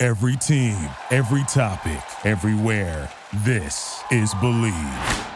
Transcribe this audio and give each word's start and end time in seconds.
Every 0.00 0.36
team, 0.36 0.78
every 1.10 1.42
topic, 1.48 1.98
everywhere. 2.24 3.10
This 3.42 4.00
is 4.12 4.32
Bleav. 4.34 5.26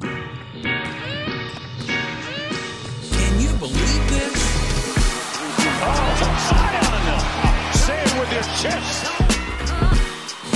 Can 0.00 0.20
you 3.38 3.52
believe 3.58 4.08
this? 4.08 4.32
Oh, 5.84 6.16
Say 7.74 8.00
it 8.00 8.18
with 8.18 8.32
your 8.32 8.42
chest. 8.56 9.04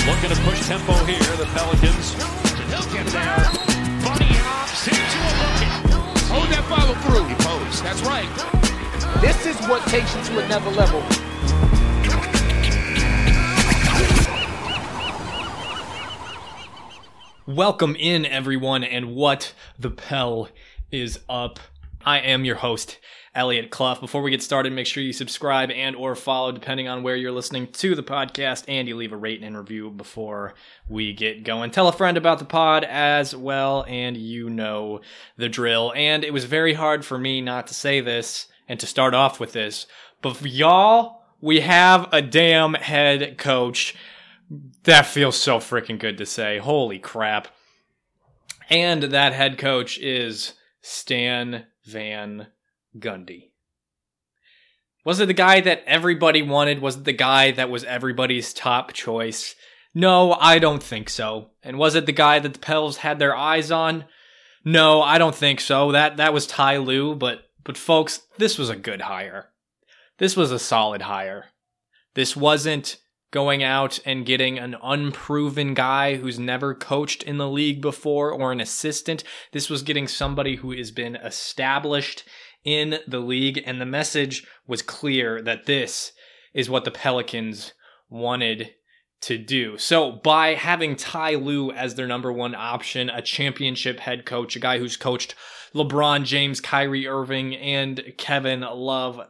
Looking 0.07 0.31
to 0.31 0.41
push 0.49 0.67
tempo 0.67 0.95
here, 1.05 1.37
the 1.37 1.45
Pelicans. 1.53 2.15
He'll 2.71 2.89
get 2.95 3.05
there. 3.13 3.45
Bunny 4.01 4.33
hops 4.41 4.89
into 4.89 5.21
a 5.21 5.33
bucket. 5.37 5.69
Hold 6.31 6.49
that 6.49 6.65
follow 6.65 6.95
through. 7.05 7.29
He 7.29 7.35
posed. 7.45 7.85
That's 7.85 8.01
right. 8.01 8.31
This 9.21 9.45
is 9.45 9.61
what 9.69 9.87
takes 9.89 10.17
you 10.17 10.23
to 10.33 10.39
another 10.47 10.71
level. 10.71 11.05
Welcome 17.51 17.97
in, 17.99 18.27
everyone, 18.27 18.85
and 18.85 19.17
what 19.17 19.55
the 19.77 19.91
Pell 19.91 20.49
is 20.93 21.19
up. 21.29 21.59
I 22.07 22.21
am 22.21 22.45
your 22.45 22.55
host, 22.55 23.01
Elliot 23.35 23.71
Clough. 23.71 23.99
Before 23.99 24.23
we 24.23 24.31
get 24.31 24.41
started, 24.41 24.73
make 24.73 24.87
sure 24.87 25.03
you 25.03 25.13
subscribe 25.13 25.73
and 25.73 25.97
or 25.97 26.15
follow, 26.15 26.53
depending 26.53 26.87
on 26.87 27.03
where 27.03 27.17
you're 27.17 27.33
listening 27.33 27.67
to 27.73 27.97
the 27.97 28.05
podcast, 28.05 28.67
and 28.69 28.87
you 28.87 28.95
leave 28.95 29.13
a 29.13 29.17
rate 29.17 29.43
and 29.43 29.59
review 29.59 29.91
before 29.91 30.55
we 30.89 31.13
get 31.13 31.43
going. 31.43 31.73
Tell 31.73 31.89
a 31.89 31.93
friend 31.93 32.17
about 32.17 32.39
the 32.39 32.45
pod 32.45 32.85
as 32.85 33.35
well, 33.35 33.85
and 33.89 34.17
you 34.17 34.49
know 34.49 35.01
the 35.37 35.49
drill. 35.49 35.93
And 35.97 36.23
it 36.23 36.33
was 36.33 36.45
very 36.45 36.75
hard 36.75 37.05
for 37.05 37.19
me 37.19 37.41
not 37.41 37.67
to 37.67 37.75
say 37.75 38.01
this 38.01 38.47
and 38.69 38.79
to 38.79 38.87
start 38.87 39.13
off 39.13 39.41
with 39.41 39.55
this, 39.55 39.87
but 40.23 40.41
y'all, 40.43 41.25
we 41.41 41.59
have 41.63 42.09
a 42.13 42.23
damn 42.23 42.75
head 42.75 43.39
coach. 43.39 43.97
That 44.85 45.07
feels 45.07 45.37
so 45.37 45.59
freaking 45.59 45.99
good 45.99 46.19
to 46.19 46.27
say. 46.27 46.59
Holy 46.59 46.99
crap. 46.99 47.49
And 48.69 49.05
that 49.05 49.33
head 49.33 49.59
coach 49.59 49.99
is 49.99 50.55
Stan 50.83 51.67
Van 51.85 52.49
Gundy. 52.99 53.51
Was 55.05 55.21
it 55.21 55.27
the 55.27 55.35
guy 55.35 55.61
that 55.61 55.83
everybody 55.87 56.43
wanted? 56.43 56.81
Was 56.81 56.97
it 56.97 57.05
the 57.05 57.13
guy 57.13 57.53
that 57.53 57.71
was 57.71 57.85
everybody's 57.85 58.53
top 58.53 58.93
choice? 58.93 59.55
No, 59.95 60.35
I 60.35 60.59
don't 60.59 60.83
think 60.83 61.09
so. 61.09 61.51
And 61.63 61.79
was 61.79 61.95
it 61.95 62.07
the 62.07 62.13
guy 62.13 62.39
that 62.39 62.53
the 62.53 62.59
Pels 62.59 62.99
had 62.99 63.19
their 63.19 63.35
eyes 63.35 63.71
on? 63.71 64.05
No, 64.65 65.01
I 65.01 65.19
don't 65.19 65.35
think 65.35 65.61
so. 65.61 65.93
That 65.93 66.19
that 66.19 66.35
was 66.35 66.47
Ty 66.47 66.79
Lue, 66.79 67.15
but 67.15 67.51
but 67.65 67.79
folks, 67.79 68.23
this 68.37 68.59
was 68.59 68.69
a 68.69 68.77
good 68.77 69.03
hire. 69.03 69.51
This 70.19 70.37
was 70.37 70.53
a 70.53 70.59
solid 70.59 71.03
hire. 71.03 71.47
This 72.15 72.37
wasn't 72.37 72.99
going 73.31 73.63
out 73.63 73.99
and 74.05 74.27
getting 74.27 74.59
an 74.59 74.77
unproven 74.83 75.75
guy 75.75 76.17
who's 76.17 76.39
never 76.39 76.75
coached 76.75 77.23
in 77.23 77.39
the 77.39 77.49
league 77.49 77.81
before 77.81 78.33
or 78.33 78.53
an 78.53 78.61
assistant. 78.61 79.23
This 79.53 79.71
was 79.71 79.83
getting 79.83 80.09
somebody 80.09 80.57
who 80.57 80.73
has 80.73 80.91
been 80.91 81.17
established 81.17 82.25
in 82.65 82.99
the 83.07 83.21
league, 83.21 83.63
and 83.65 83.81
the 83.81 83.87
message 83.87 84.47
was 84.67 84.83
clear 84.83 85.41
that 85.43 85.67
this 85.67 86.13
is 86.53 86.69
what 86.69 86.85
the 86.85 86.91
Pelicans 86.91 87.73
wanted 88.09 88.75
to 89.23 89.39
do. 89.39 89.79
So 89.79 90.13
by 90.13 90.55
having 90.55 90.97
Ty 90.97 91.35
Lue 91.37 91.71
as 91.71 91.95
their 91.95 92.07
number 92.07 92.33
one 92.33 92.55
option, 92.55 93.11
a 93.11 93.23
championship 93.23 94.01
head 94.01 94.25
coach, 94.25 94.57
a 94.57 94.61
guy 94.61 94.79
who's 94.79 94.97
coached 94.97 95.35
LeBron 95.75 96.25
James, 96.25 96.61
Kyrie 96.61 97.07
Irving, 97.07 97.55
and 97.55 98.03
Kevin 98.17 98.61
Love, 98.61 99.21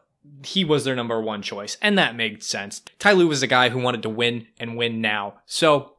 he 0.45 0.65
was 0.65 0.85
their 0.85 0.97
number 0.97 1.21
one 1.21 1.43
choice, 1.43 1.77
and 1.81 1.97
that 1.99 2.17
made 2.17 2.43
sense. 2.43 2.83
Ty 2.99 3.13
Lue 3.13 3.29
was 3.29 3.43
a 3.43 3.47
guy 3.47 3.71
who 3.71 3.81
wanted 3.81 4.03
to 4.03 4.09
win 4.09 4.47
and 4.59 4.77
win 4.77 5.01
now. 5.01 5.41
So 5.47 5.95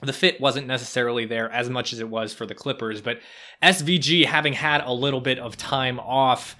the 0.00 0.12
fit 0.12 0.40
wasn't 0.40 0.66
necessarily 0.66 1.26
there 1.26 1.50
as 1.50 1.70
much 1.70 1.92
as 1.92 2.00
it 2.00 2.08
was 2.08 2.32
for 2.32 2.46
the 2.46 2.54
Clippers, 2.54 3.00
but 3.00 3.20
SVG 3.62 4.26
having 4.26 4.54
had 4.54 4.82
a 4.82 4.92
little 4.92 5.20
bit 5.20 5.38
of 5.38 5.56
time 5.56 6.00
off, 6.00 6.56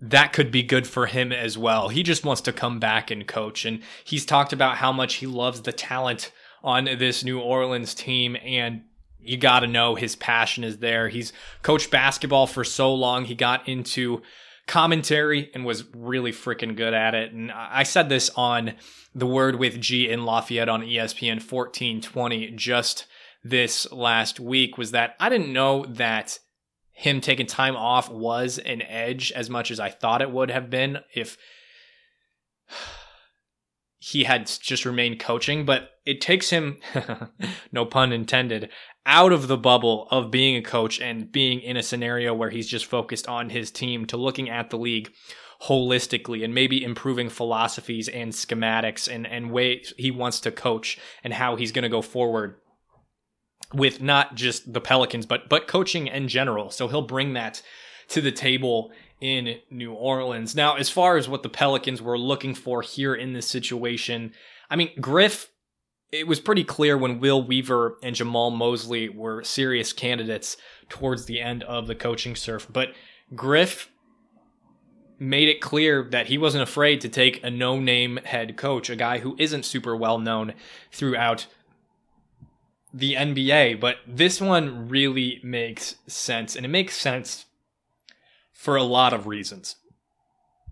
that 0.00 0.32
could 0.32 0.50
be 0.50 0.62
good 0.62 0.86
for 0.86 1.06
him 1.06 1.32
as 1.32 1.56
well. 1.56 1.88
He 1.88 2.02
just 2.02 2.24
wants 2.24 2.42
to 2.42 2.52
come 2.52 2.78
back 2.78 3.10
and 3.10 3.26
coach, 3.26 3.64
and 3.64 3.80
he's 4.04 4.26
talked 4.26 4.52
about 4.52 4.76
how 4.76 4.92
much 4.92 5.16
he 5.16 5.26
loves 5.26 5.62
the 5.62 5.72
talent 5.72 6.32
on 6.62 6.84
this 6.84 7.24
New 7.24 7.40
Orleans 7.40 7.94
team, 7.94 8.36
and 8.42 8.82
you 9.18 9.36
got 9.36 9.60
to 9.60 9.66
know 9.66 9.94
his 9.94 10.16
passion 10.16 10.64
is 10.64 10.78
there. 10.78 11.08
He's 11.08 11.32
coached 11.62 11.90
basketball 11.90 12.46
for 12.46 12.64
so 12.64 12.94
long, 12.94 13.24
he 13.24 13.34
got 13.34 13.68
into 13.68 14.22
commentary 14.66 15.50
and 15.54 15.64
was 15.64 15.84
really 15.94 16.32
freaking 16.32 16.76
good 16.76 16.94
at 16.94 17.14
it. 17.14 17.32
And 17.32 17.52
I 17.52 17.82
said 17.82 18.08
this 18.08 18.30
on 18.36 18.74
the 19.14 19.26
word 19.26 19.56
with 19.56 19.80
G 19.80 20.08
in 20.08 20.24
Lafayette 20.24 20.68
on 20.68 20.82
ESPN 20.82 21.40
1420 21.40 22.50
just 22.52 23.06
this 23.42 23.90
last 23.92 24.40
week 24.40 24.78
was 24.78 24.92
that 24.92 25.14
I 25.20 25.28
didn't 25.28 25.52
know 25.52 25.84
that 25.86 26.38
him 26.92 27.20
taking 27.20 27.46
time 27.46 27.76
off 27.76 28.08
was 28.08 28.58
an 28.58 28.80
edge 28.82 29.32
as 29.32 29.50
much 29.50 29.70
as 29.70 29.78
I 29.78 29.90
thought 29.90 30.22
it 30.22 30.30
would 30.30 30.50
have 30.50 30.70
been 30.70 31.00
if 31.14 31.36
he 34.06 34.24
had 34.24 34.46
just 34.60 34.84
remained 34.84 35.18
coaching, 35.18 35.64
but 35.64 35.92
it 36.04 36.20
takes 36.20 36.50
him, 36.50 36.76
no 37.72 37.86
pun 37.86 38.12
intended, 38.12 38.68
out 39.06 39.32
of 39.32 39.48
the 39.48 39.56
bubble 39.56 40.06
of 40.10 40.30
being 40.30 40.56
a 40.56 40.62
coach 40.62 41.00
and 41.00 41.32
being 41.32 41.58
in 41.60 41.78
a 41.78 41.82
scenario 41.82 42.34
where 42.34 42.50
he's 42.50 42.68
just 42.68 42.84
focused 42.84 43.26
on 43.26 43.48
his 43.48 43.70
team 43.70 44.04
to 44.04 44.18
looking 44.18 44.50
at 44.50 44.68
the 44.68 44.76
league 44.76 45.10
holistically 45.62 46.44
and 46.44 46.54
maybe 46.54 46.84
improving 46.84 47.30
philosophies 47.30 48.06
and 48.08 48.32
schematics 48.32 49.10
and, 49.10 49.26
and 49.26 49.50
ways 49.50 49.94
he 49.96 50.10
wants 50.10 50.38
to 50.40 50.50
coach 50.50 50.98
and 51.22 51.32
how 51.32 51.56
he's 51.56 51.72
going 51.72 51.84
to 51.84 51.88
go 51.88 52.02
forward 52.02 52.56
with 53.72 54.02
not 54.02 54.34
just 54.34 54.70
the 54.70 54.82
Pelicans, 54.82 55.24
but 55.24 55.48
but 55.48 55.66
coaching 55.66 56.08
in 56.08 56.28
general. 56.28 56.68
So 56.68 56.88
he'll 56.88 57.06
bring 57.06 57.32
that 57.32 57.62
to 58.08 58.20
the 58.20 58.32
table 58.32 58.92
in 59.20 59.60
New 59.70 59.92
Orleans. 59.92 60.54
Now, 60.54 60.76
as 60.76 60.90
far 60.90 61.16
as 61.16 61.28
what 61.28 61.42
the 61.42 61.48
Pelicans 61.48 62.02
were 62.02 62.18
looking 62.18 62.54
for 62.54 62.82
here 62.82 63.14
in 63.14 63.32
this 63.32 63.46
situation, 63.46 64.32
I 64.70 64.76
mean, 64.76 64.90
Griff, 65.00 65.50
it 66.12 66.26
was 66.26 66.40
pretty 66.40 66.64
clear 66.64 66.96
when 66.96 67.20
Will 67.20 67.42
Weaver 67.42 67.96
and 68.02 68.14
Jamahl 68.14 68.54
Mosley 68.54 69.08
were 69.08 69.42
serious 69.42 69.92
candidates 69.92 70.56
towards 70.88 71.24
the 71.24 71.40
end 71.40 71.62
of 71.64 71.86
the 71.86 71.94
coaching 71.94 72.36
surf. 72.36 72.66
But 72.70 72.94
Griff 73.34 73.90
made 75.18 75.48
it 75.48 75.60
clear 75.60 76.06
that 76.10 76.26
he 76.26 76.38
wasn't 76.38 76.62
afraid 76.62 77.00
to 77.00 77.08
take 77.08 77.42
a 77.42 77.50
no 77.50 77.80
name 77.80 78.18
head 78.24 78.56
coach, 78.56 78.90
a 78.90 78.96
guy 78.96 79.18
who 79.18 79.36
isn't 79.38 79.64
super 79.64 79.96
well 79.96 80.18
known 80.18 80.54
throughout 80.92 81.46
the 82.92 83.14
NBA, 83.14 83.80
but 83.80 83.96
this 84.06 84.40
one 84.40 84.88
really 84.88 85.40
makes 85.42 85.96
sense, 86.06 86.54
and 86.54 86.64
it 86.64 86.68
makes 86.68 86.96
sense 86.96 87.46
for 88.64 88.76
a 88.76 88.82
lot 88.82 89.12
of 89.12 89.26
reasons. 89.26 89.76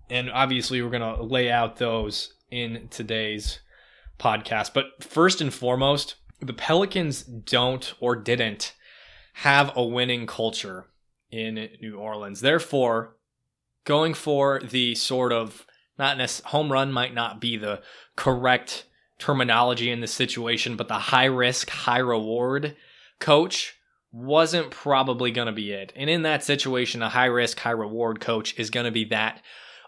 And 0.09 0.31
obviously, 0.31 0.81
we're 0.81 0.89
going 0.89 1.17
to 1.17 1.23
lay 1.23 1.51
out 1.51 1.77
those 1.77 2.33
in 2.51 2.89
today's 2.91 3.59
podcast. 4.19 4.73
But 4.73 5.05
first 5.05 5.43
and 5.43 5.53
foremost, 5.53 6.15
the 6.41 6.55
Pelicans 6.55 7.23
don't 7.23 7.93
or 8.01 8.17
didn't 8.17 8.73
have 9.35 9.77
a 9.77 9.85
winning 9.85 10.27
culture 10.27 10.87
in 11.31 11.69
New 11.83 11.99
Orleans. 11.99 12.41
Therefore, 12.41 13.17
going 13.85 14.15
for 14.15 14.61
the 14.61 14.95
sort 14.95 15.31
of 15.31 15.67
not 15.99 16.17
necessarily 16.17 16.51
home 16.51 16.73
run 16.73 16.93
might 16.93 17.13
not 17.13 17.43
be 17.43 17.59
the 17.59 17.83
correct 18.17 18.87
terminology 19.19 19.91
in 19.91 20.01
this 20.01 20.15
situation, 20.15 20.77
but 20.77 20.89
the 20.89 20.95
high 20.95 21.27
risk, 21.27 21.69
high 21.69 21.99
reward 21.99 22.75
coach 23.21 23.75
wasn't 24.13 24.71
probably 24.71 25.31
going 25.31 25.47
to 25.47 25.53
be 25.53 25.73
it. 25.73 25.93
And 25.97 26.09
in 26.11 26.23
that 26.23 26.45
situation, 26.45 27.03
a 27.03 27.09
high 27.09 27.27
risk, 27.27 27.59
high 27.59 27.71
reward 27.71 28.21
coach 28.21 28.59
is 28.59 28.71
going 28.71 28.85
to 28.85 28.93
be 28.93 29.07
that 29.07 29.43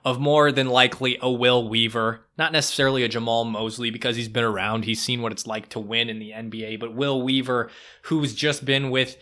of 0.05 0.21
more 0.21 0.53
than 0.53 0.69
likely 0.69 1.19
a 1.23 1.31
Will 1.31 1.67
Weaver, 1.67 2.27
not 2.37 2.53
necessarily 2.53 3.05
a 3.05 3.09
Jamahl 3.09 3.51
Mosley 3.51 3.91
because 3.91 4.17
he's 4.17 4.29
been 4.29 4.45
around, 4.45 4.85
he's 4.85 5.03
seen 5.03 5.23
what 5.23 5.33
it's 5.33 5.47
like 5.47 5.71
to 5.71 5.81
win 5.81 6.11
in 6.11 6.19
the 6.19 6.31
NBA, 6.31 6.79
but 6.79 6.95
Will 6.95 7.23
Weaver, 7.23 7.71
who's 8.03 8.35
just 8.35 8.65
been 8.65 8.91
with 8.91 9.17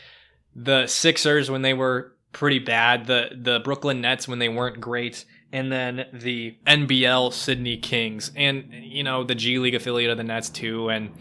the 0.56 0.86
Sixers 0.86 1.50
when 1.50 1.62
they 1.62 1.72
were 1.72 2.12
pretty 2.32 2.58
bad, 2.58 3.06
the 3.06 3.30
the 3.36 3.60
Brooklyn 3.60 4.00
Nets 4.00 4.26
when 4.26 4.38
they 4.38 4.48
weren't 4.48 4.80
great, 4.80 5.24
and 5.52 5.70
then 5.70 6.06
the 6.12 6.56
NBL 6.66 7.32
Sydney 7.32 7.76
Kings, 7.76 8.32
and 8.34 8.72
you 8.72 9.04
know 9.04 9.22
the 9.22 9.34
G 9.34 9.58
League 9.58 9.74
affiliate 9.74 10.10
of 10.10 10.16
the 10.16 10.24
Nets 10.24 10.48
too. 10.48 10.90
And 10.90 11.12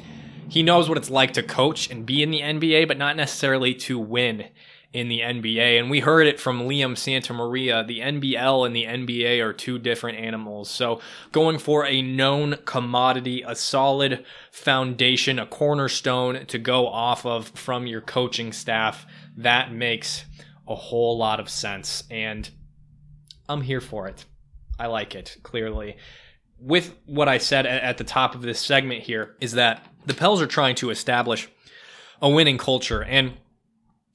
he 0.52 0.64
knows 0.64 0.90
what 0.90 0.98
it's 0.98 1.10
like 1.10 1.32
to 1.32 1.42
coach 1.42 1.90
and 1.90 2.06
be 2.06 2.22
in 2.22 2.30
the 2.30 2.42
NBA, 2.42 2.86
but 2.86 2.98
not 2.98 3.16
necessarily 3.16 3.74
to 3.74 3.98
win 3.98 4.50
in 4.92 5.08
the 5.08 5.22
NBA. 5.22 5.80
And 5.80 5.90
we 5.90 6.02
heard 6.02 6.28
it 6.28 6.42
from 6.42 6.64
Liam 6.68 6.98
Santamaria. 6.98 7.88
The 7.88 8.02
NBL 8.02 8.66
and 8.66 8.76
the 8.76 8.84
NBA 8.84 9.42
are 9.42 9.54
two 9.54 9.80
different 9.80 10.18
animals. 10.18 10.70
So 10.70 11.00
going 11.32 11.58
for 11.58 11.86
a 11.86 12.02
known 12.02 12.58
commodity, 12.66 13.46
a 13.48 13.56
solid 13.56 14.26
foundation, 14.52 15.40
a 15.40 15.46
cornerstone 15.46 16.46
to 16.48 16.60
go 16.60 16.86
off 16.86 17.26
of 17.26 17.48
from 17.52 17.88
your 17.88 18.02
coaching 18.02 18.52
staff, 18.52 19.06
that 19.38 19.72
makes 19.72 20.26
a 20.68 20.76
whole 20.76 21.18
lot 21.18 21.40
of 21.40 21.50
sense. 21.50 22.04
And 22.12 22.50
I'm 23.48 23.62
here 23.62 23.80
for 23.80 24.10
it. 24.10 24.26
I 24.78 24.88
like 24.88 25.16
it, 25.16 25.38
clearly. 25.44 25.96
With 26.60 26.94
what 27.06 27.30
I 27.30 27.38
said 27.38 27.66
at 27.66 27.98
the 27.98 28.04
top 28.04 28.36
of 28.36 28.42
this 28.42 28.60
segment 28.60 29.04
here, 29.04 29.38
is 29.40 29.54
that 29.54 29.88
the 30.06 30.14
Pels 30.14 30.42
are 30.42 30.48
trying 30.48 30.76
to 30.76 30.90
establish 30.90 31.50
a 32.22 32.30
winning 32.30 32.58
culture. 32.58 33.04
And 33.04 33.34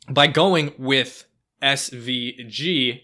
by 0.09 0.27
going 0.27 0.73
with 0.79 1.25
SVG, 1.63 3.01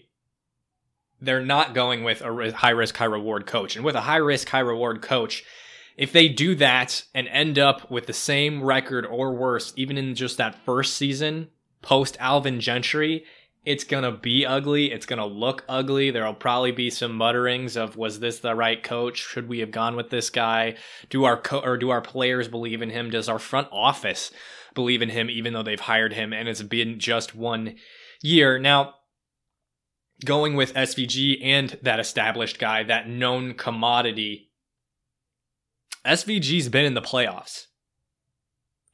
they're 1.21 1.45
not 1.45 1.73
going 1.73 2.03
with 2.03 2.21
a 2.21 2.51
high 2.51 2.69
risk, 2.71 2.97
high 2.97 3.05
reward 3.05 3.45
coach. 3.45 3.75
And 3.75 3.85
with 3.85 3.95
a 3.95 4.01
high 4.01 4.17
risk, 4.17 4.49
high 4.49 4.59
reward 4.59 5.01
coach, 5.01 5.43
if 5.95 6.11
they 6.11 6.27
do 6.27 6.55
that 6.55 7.03
and 7.13 7.27
end 7.27 7.59
up 7.59 7.89
with 7.89 8.07
the 8.07 8.13
same 8.13 8.63
record 8.63 9.05
or 9.05 9.33
worse, 9.33 9.73
even 9.75 9.97
in 9.97 10.15
just 10.15 10.37
that 10.37 10.63
first 10.65 10.95
season 10.95 11.49
post 11.81 12.17
Alvin 12.19 12.59
Gentry, 12.59 13.25
it's 13.65 13.85
gonna 13.85 14.11
be 14.11 14.45
ugly. 14.45 14.91
It's 14.91 15.05
gonna 15.05 15.25
look 15.25 15.63
ugly. 15.69 16.11
There'll 16.11 16.33
probably 16.33 16.71
be 16.71 16.89
some 16.89 17.17
mutterings 17.17 17.77
of 17.77 17.95
was 17.95 18.19
this 18.19 18.39
the 18.39 18.55
right 18.55 18.81
coach? 18.81 19.17
Should 19.17 19.47
we 19.47 19.59
have 19.59 19.71
gone 19.71 19.95
with 19.95 20.09
this 20.09 20.29
guy? 20.29 20.75
Do 21.09 21.23
our 21.23 21.39
co- 21.39 21.61
or 21.61 21.77
do 21.77 21.89
our 21.89 22.01
players 22.01 22.47
believe 22.47 22.81
in 22.81 22.89
him? 22.89 23.09
Does 23.09 23.29
our 23.29 23.39
front 23.39 23.69
office 23.71 24.31
believe 24.73 25.01
in 25.01 25.09
him 25.09 25.29
even 25.29 25.53
though 25.53 25.63
they've 25.63 25.79
hired 25.79 26.13
him 26.13 26.33
and 26.33 26.49
it's 26.49 26.61
been 26.61 26.99
just 26.99 27.35
one 27.35 27.75
year? 28.21 28.59
Now, 28.59 28.95
going 30.25 30.55
with 30.55 30.73
SVG 30.73 31.41
and 31.41 31.77
that 31.81 31.99
established 31.99 32.59
guy, 32.59 32.83
that 32.83 33.07
known 33.07 33.53
commodity, 33.53 34.51
SVG's 36.05 36.67
been 36.67 36.85
in 36.85 36.95
the 36.95 37.01
playoffs. 37.01 37.67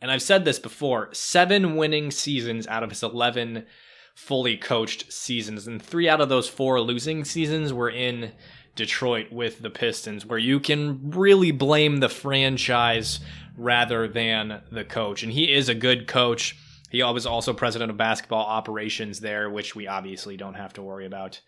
And 0.02 0.12
I've 0.12 0.22
said 0.22 0.46
this 0.46 0.60
before, 0.60 1.10
7 1.14 1.76
winning 1.76 2.12
seasons 2.12 2.68
out 2.68 2.84
of 2.84 2.90
his 2.90 3.04
11 3.04 3.66
fully 4.20 4.58
coached 4.58 5.12
seasons. 5.12 5.66
And 5.66 5.82
three 5.82 6.10
out 6.10 6.22
of 6.22 6.30
those 6.30 6.48
four 6.48 6.82
losing 6.82 7.24
seasons 7.24 7.72
were 7.74 7.90
in 7.90 8.34
Detroit 8.76 9.32
with 9.32 9.62
the 9.62 9.72
Pistons, 9.72 10.26
where 10.26 10.38
you 10.38 10.60
can 10.60 11.10
really 11.12 11.52
blame 11.52 11.98
the 11.98 12.10
franchise 12.10 13.22
rather 13.58 14.08
than 14.08 14.62
the 14.72 14.84
coach. 14.84 15.24
And 15.24 15.32
he 15.32 15.52
is 15.52 15.68
a 15.68 15.74
good 15.74 16.06
coach. 16.06 16.56
He 16.92 17.02
was 17.02 17.26
also 17.26 17.54
president 17.54 17.90
of 17.90 17.98
basketball 17.98 18.46
operations 18.46 19.22
there, 19.22 19.50
which 19.50 19.74
we 19.74 19.88
obviously 19.88 20.38
don't 20.38 20.54
have 20.54 20.74
to 20.74 20.84
worry 20.84 21.06
about 21.06 21.40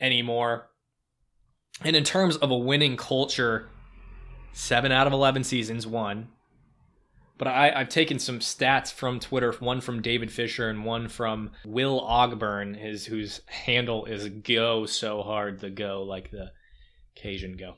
anymore. 0.00 0.70
And 1.82 1.94
in 1.94 2.04
terms 2.04 2.36
of 2.36 2.50
a 2.50 2.56
winning 2.56 2.96
culture, 2.96 3.68
seven 4.52 4.92
out 4.92 5.06
of 5.06 5.12
11 5.12 5.44
seasons 5.44 5.86
won. 5.86 6.28
But 7.38 7.48
I, 7.48 7.78
have 7.78 7.88
taken 7.88 8.18
some 8.18 8.40
stats 8.40 8.92
from 8.92 9.20
Twitter, 9.20 9.52
one 9.60 9.80
from 9.80 10.02
David 10.02 10.32
Fisher 10.32 10.68
and 10.68 10.84
one 10.84 11.08
from 11.08 11.52
Will 11.64 12.00
Ogburn, 12.00 12.76
his 12.76 13.06
whose 13.06 13.40
handle 13.46 14.04
is 14.06 14.28
go 14.28 14.86
so 14.86 15.22
hard 15.22 15.60
the 15.60 15.70
go 15.70 16.02
like 16.02 16.32
the 16.32 16.50
Cajun 17.14 17.56
go. 17.56 17.76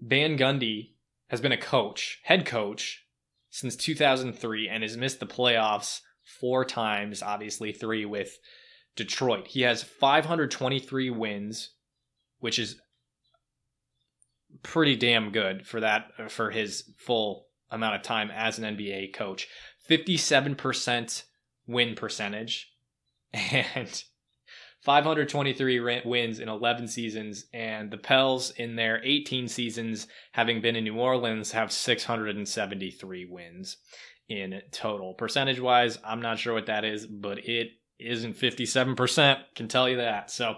Van 0.00 0.38
Gundy 0.38 0.94
has 1.28 1.40
been 1.40 1.52
a 1.52 1.58
coach, 1.58 2.20
head 2.24 2.46
coach, 2.46 3.04
since 3.50 3.76
2003 3.76 4.68
and 4.68 4.82
has 4.82 4.96
missed 4.96 5.20
the 5.20 5.26
playoffs 5.26 6.00
four 6.40 6.64
times, 6.64 7.22
obviously 7.22 7.72
three 7.72 8.04
with 8.04 8.38
Detroit. 8.96 9.48
He 9.48 9.62
has 9.62 9.82
523 9.82 11.10
wins, 11.10 11.70
which 12.38 12.58
is 12.58 12.76
pretty 14.62 14.96
damn 14.96 15.30
good 15.30 15.66
for 15.66 15.80
that 15.80 16.30
for 16.30 16.50
his 16.50 16.90
full 16.96 17.45
amount 17.76 17.96
of 17.96 18.02
time 18.02 18.30
as 18.30 18.58
an 18.58 18.76
NBA 18.76 19.14
coach. 19.14 19.48
57% 19.88 21.22
win 21.68 21.94
percentage 21.94 22.72
and 23.32 24.02
523 24.82 26.00
wins 26.04 26.38
in 26.38 26.48
11 26.48 26.88
seasons. 26.88 27.46
And 27.52 27.90
the 27.90 27.98
Pels, 27.98 28.50
in 28.50 28.76
their 28.76 29.00
18 29.04 29.48
seasons, 29.48 30.06
having 30.32 30.60
been 30.60 30.76
in 30.76 30.84
New 30.84 30.98
Orleans, 30.98 31.52
have 31.52 31.72
673 31.72 33.26
wins 33.26 33.78
in 34.28 34.60
total. 34.72 35.14
Percentage 35.14 35.60
wise, 35.60 35.98
I'm 36.04 36.22
not 36.22 36.38
sure 36.38 36.54
what 36.54 36.66
that 36.66 36.84
is, 36.84 37.06
but 37.06 37.38
it 37.38 37.68
isn't 37.98 38.36
57%, 38.36 39.38
can 39.54 39.68
tell 39.68 39.88
you 39.88 39.96
that. 39.96 40.30
So, 40.30 40.56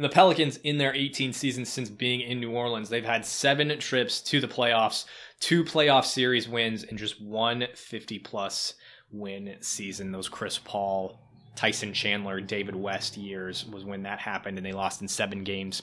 and 0.00 0.04
the 0.06 0.14
Pelicans, 0.14 0.56
in 0.56 0.78
their 0.78 0.94
18 0.94 1.34
seasons 1.34 1.68
since 1.68 1.90
being 1.90 2.22
in 2.22 2.40
New 2.40 2.52
Orleans, 2.52 2.88
they've 2.88 3.04
had 3.04 3.26
seven 3.26 3.78
trips 3.78 4.22
to 4.22 4.40
the 4.40 4.48
playoffs, 4.48 5.04
two 5.40 5.62
playoff 5.62 6.06
series 6.06 6.48
wins, 6.48 6.84
and 6.84 6.98
just 6.98 7.20
one 7.20 7.66
50 7.74 8.18
plus 8.20 8.72
win 9.12 9.56
season. 9.60 10.10
Those 10.10 10.30
Chris 10.30 10.56
Paul, 10.56 11.20
Tyson 11.54 11.92
Chandler, 11.92 12.40
David 12.40 12.76
West 12.76 13.18
years 13.18 13.66
was 13.66 13.84
when 13.84 14.04
that 14.04 14.20
happened, 14.20 14.56
and 14.56 14.64
they 14.64 14.72
lost 14.72 15.02
in 15.02 15.08
seven 15.08 15.44
games 15.44 15.82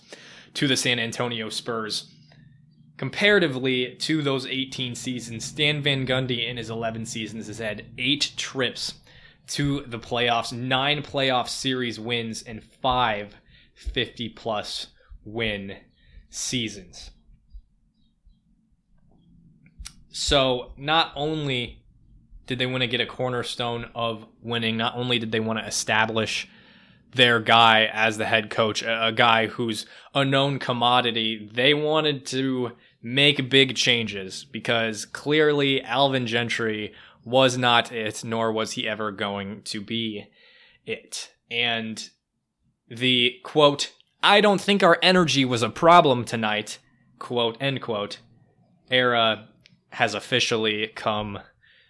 to 0.56 0.68
the 0.68 0.76
San 0.76 0.98
Antonio 0.98 1.50
Spurs. 1.50 2.12
Comparatively 2.98 3.98
to 4.00 4.24
those 4.24 4.48
18 4.48 4.96
seasons, 4.96 5.46
Stan 5.46 5.84
Van 5.84 6.08
Gundy 6.08 6.50
in 6.50 6.58
his 6.58 6.72
11 6.72 7.06
seasons 7.06 7.46
has 7.46 7.60
had 7.60 7.86
eight 8.00 8.32
trips 8.36 8.96
to 9.50 9.82
the 9.82 10.00
playoffs, 10.00 10.52
nine 10.52 11.04
playoff 11.04 11.48
series 11.48 12.00
wins, 12.00 12.42
and 12.42 12.64
five 12.64 13.36
50 13.78 14.30
plus 14.30 14.88
win 15.24 15.78
seasons. 16.30 17.12
So 20.10 20.72
not 20.78 21.12
only 21.16 21.84
did 22.48 22.58
they 22.58 22.66
want 22.66 22.82
to 22.82 22.88
get 22.88 23.02
a 23.02 23.06
cornerstone 23.06 23.92
of 23.94 24.26
winning, 24.42 24.78
not 24.78 24.96
only 24.96 25.20
did 25.20 25.32
they 25.32 25.40
want 25.40 25.60
to 25.60 25.66
establish 25.66 26.48
their 27.14 27.40
guy 27.40 27.90
as 27.92 28.18
the 28.18 28.26
head 28.26 28.50
coach, 28.50 28.82
a, 28.82 29.12
guy 29.16 29.48
who's 29.48 29.86
a 30.14 30.26
known 30.26 30.60
commodity, 30.60 31.50
they 31.54 31.74
wanted 31.74 32.26
to 32.28 32.72
make 33.02 33.50
big 33.50 33.76
changes 33.76 34.46
because 34.46 35.06
clearly 35.06 35.82
Alvin 35.84 36.26
Gentry 36.26 36.94
was 37.24 37.58
not 37.58 37.92
it, 37.92 38.24
nor 38.24 38.52
was 38.52 38.72
he 38.72 38.88
ever 38.88 39.12
going 39.12 39.62
to 39.64 39.82
be 39.82 40.26
it. 40.86 41.32
And 41.52 42.10
the 42.90 43.36
quote, 43.44 43.94
I 44.24 44.42
don't 44.42 44.62
think 44.62 44.84
our 44.84 44.98
energy 45.02 45.46
was 45.46 45.62
a 45.62 45.70
problem 45.70 46.26
tonight, 46.26 46.80
quote, 47.20 47.58
end 47.60 47.82
quote, 47.82 48.20
era 48.90 49.48
has 49.92 50.14
officially 50.14 50.88
come 50.96 51.40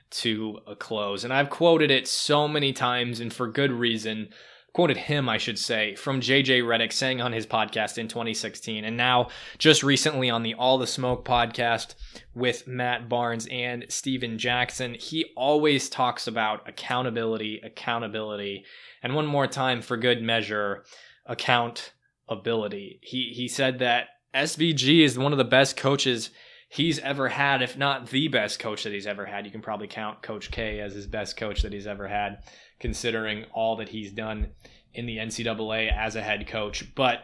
to 0.10 0.60
a 0.68 0.76
close. 0.76 1.24
And 1.24 1.34
I've 1.34 1.50
quoted 1.50 1.92
it 1.92 2.08
so 2.08 2.48
many 2.48 2.74
times 2.74 3.20
and 3.20 3.34
for 3.34 3.48
good 3.48 3.72
reason. 3.72 4.30
Quoted 4.74 4.98
him, 4.98 5.28
I 5.28 5.38
should 5.38 5.58
say, 5.58 5.96
from 5.96 6.22
JJ 6.22 6.62
Redick 6.62 6.94
saying 6.94 7.20
on 7.20 7.34
his 7.34 7.48
podcast 7.48 7.98
in 7.98 8.08
2016, 8.08 8.86
and 8.86 8.96
now 8.96 9.30
just 9.58 9.82
recently 9.82 10.30
on 10.30 10.44
the 10.44 10.54
All 10.54 10.78
the 10.78 10.86
Smoke 10.86 11.26
podcast 11.26 11.96
with 12.36 12.68
Matt 12.68 13.10
Barnes 13.10 13.48
and 13.50 13.86
Stephen 13.90 14.38
Jackson. 14.38 14.94
He 14.94 15.26
always 15.36 15.90
talks 15.90 16.28
about 16.28 16.68
accountability, 16.70 17.60
accountability, 17.64 18.66
and 19.08 19.16
one 19.16 19.26
more 19.26 19.48
time 19.48 19.82
for 19.82 19.96
good 19.96 20.22
measure, 20.22 20.84
accountability. 21.26 23.00
He 23.02 23.32
he 23.34 23.48
said 23.48 23.80
that 23.80 24.10
SVG 24.36 25.02
is 25.02 25.18
one 25.18 25.32
of 25.32 25.38
the 25.38 25.46
best 25.46 25.78
coaches 25.78 26.30
he's 26.68 27.00
ever 27.00 27.30
had, 27.30 27.62
if 27.62 27.78
not 27.78 28.10
the 28.10 28.28
best 28.28 28.60
coach 28.60 28.84
that 28.84 28.92
he's 28.92 29.08
ever 29.08 29.26
had. 29.26 29.46
You 29.46 29.52
can 29.54 29.62
probably 29.62 29.88
count 29.88 30.22
Coach 30.22 30.52
K 30.52 30.82
as 30.82 30.94
his 30.94 31.08
best 31.08 31.38
coach 31.38 31.62
that 31.62 31.72
he's 31.72 31.88
ever 31.88 32.06
had, 32.10 32.40
considering 32.82 33.46
all 33.54 33.78
that 33.78 33.88
he's 33.88 34.12
done 34.12 34.50
in 34.94 35.06
the 35.06 35.20
NCAA 35.20 35.90
as 35.90 36.18
a 36.18 36.22
head 36.22 36.46
coach. 36.46 36.94
But 36.94 37.20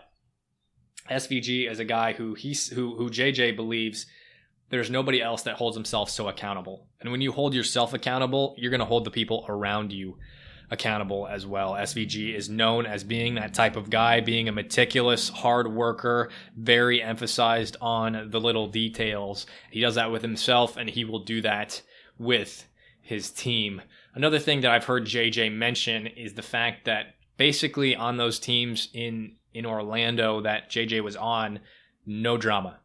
SVG 1.12 1.70
is 1.70 1.80
a 1.80 1.86
guy 1.86 2.14
who 2.14 2.34
he's 2.34 2.70
who 2.70 2.96
who 2.96 3.10
JJ 3.10 3.58
believes 3.58 4.06
there's 4.70 4.90
nobody 4.90 5.22
else 5.22 5.44
that 5.44 5.58
holds 5.58 5.76
himself 5.76 6.10
so 6.10 6.30
accountable. 6.30 6.88
And 7.02 7.12
when 7.12 7.20
you 7.20 7.34
hold 7.34 7.54
yourself 7.54 7.94
accountable, 7.94 8.56
you're 8.58 8.72
going 8.72 8.80
to 8.80 8.86
hold 8.86 9.04
the 9.04 9.12
people 9.12 9.46
around 9.50 9.92
you 9.92 10.18
accountable 10.72 11.28
as 11.28 11.46
well. 11.46 11.74
SVG 11.74 12.36
is 12.36 12.50
known 12.50 12.86
as 12.86 13.04
being 13.04 13.36
that 13.36 13.54
type 13.54 13.76
of 13.76 13.90
guy, 13.90 14.22
being 14.22 14.48
a 14.48 14.52
meticulous, 14.52 15.30
hard 15.30 15.68
worker, 15.72 16.30
very 16.58 17.02
emphasized 17.02 17.78
on 17.82 18.30
the 18.32 18.40
little 18.40 18.68
details. 18.68 19.46
He 19.72 19.82
does 19.82 19.96
that 19.96 20.12
with 20.12 20.22
himself 20.22 20.78
and 20.78 20.90
he 20.90 21.06
will 21.06 21.20
do 21.20 21.42
that 21.42 21.82
with 22.18 22.68
his 23.02 23.30
team. 23.30 23.82
Another 24.16 24.40
thing 24.40 24.62
that 24.62 24.72
I've 24.72 24.86
heard 24.86 25.06
JJ 25.06 25.54
mention 25.54 26.08
is 26.08 26.34
the 26.34 26.42
fact 26.42 26.86
that 26.86 27.16
basically 27.38 27.96
on 27.96 28.18
those 28.18 28.40
teams 28.40 28.90
in 28.94 29.36
in 29.54 29.66
Orlando 29.66 30.42
that 30.42 30.72
JJ 30.72 31.04
was 31.04 31.16
on, 31.16 31.60
no 32.06 32.38
drama. 32.38 32.80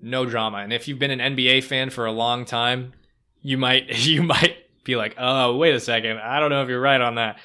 No 0.00 0.24
drama. 0.24 0.58
And 0.58 0.72
if 0.72 0.88
you've 0.88 0.98
been 0.98 1.10
an 1.10 1.36
NBA 1.36 1.64
fan 1.64 1.90
for 1.90 2.06
a 2.06 2.12
long 2.12 2.44
time, 2.44 2.94
you 3.42 3.58
might 3.58 3.88
you 4.06 4.22
might 4.22 4.56
be 4.84 4.96
like, 4.96 5.14
"Oh, 5.18 5.56
wait 5.56 5.74
a 5.74 5.80
second. 5.80 6.18
I 6.18 6.40
don't 6.40 6.50
know 6.50 6.62
if 6.62 6.68
you're 6.68 6.80
right 6.80 7.00
on 7.00 7.16
that." 7.16 7.38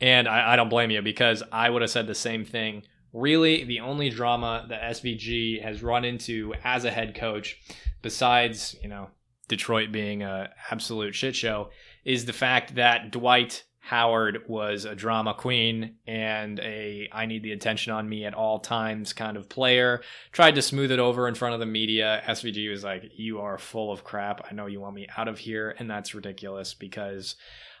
And 0.00 0.26
I, 0.26 0.54
I 0.54 0.56
don't 0.56 0.68
blame 0.68 0.90
you 0.90 1.02
because 1.02 1.42
I 1.52 1.70
would 1.70 1.82
have 1.82 1.90
said 1.90 2.06
the 2.06 2.14
same 2.14 2.44
thing. 2.44 2.82
Really, 3.12 3.64
the 3.64 3.80
only 3.80 4.10
drama 4.10 4.66
that 4.68 4.82
SVG 4.82 5.62
has 5.62 5.82
run 5.82 6.04
into 6.04 6.54
as 6.64 6.84
a 6.84 6.90
head 6.90 7.14
coach, 7.14 7.58
besides, 8.00 8.74
you 8.82 8.88
know, 8.88 9.10
Detroit 9.48 9.92
being 9.92 10.22
a 10.22 10.50
absolute 10.70 11.14
shit 11.14 11.36
show, 11.36 11.70
is 12.04 12.24
the 12.24 12.32
fact 12.32 12.74
that 12.76 13.10
Dwight 13.10 13.64
Howard 13.84 14.44
was 14.46 14.84
a 14.84 14.94
drama 14.94 15.34
queen 15.34 15.96
and 16.06 16.60
a 16.60 17.08
I 17.12 17.26
need 17.26 17.42
the 17.42 17.50
attention 17.50 17.92
on 17.92 18.08
me 18.08 18.24
at 18.24 18.32
all 18.32 18.60
times 18.60 19.12
kind 19.12 19.36
of 19.36 19.48
player. 19.48 20.02
Tried 20.30 20.54
to 20.54 20.62
smooth 20.62 20.92
it 20.92 21.00
over 21.00 21.26
in 21.26 21.34
front 21.34 21.54
of 21.54 21.60
the 21.60 21.66
media. 21.66 22.22
SVG 22.24 22.70
was 22.70 22.84
like, 22.84 23.02
You 23.16 23.40
are 23.40 23.58
full 23.58 23.90
of 23.92 24.04
crap. 24.04 24.46
I 24.48 24.54
know 24.54 24.66
you 24.66 24.80
want 24.80 24.94
me 24.94 25.08
out 25.16 25.26
of 25.26 25.40
here. 25.40 25.74
And 25.80 25.90
that's 25.90 26.14
ridiculous 26.14 26.74
because 26.74 27.34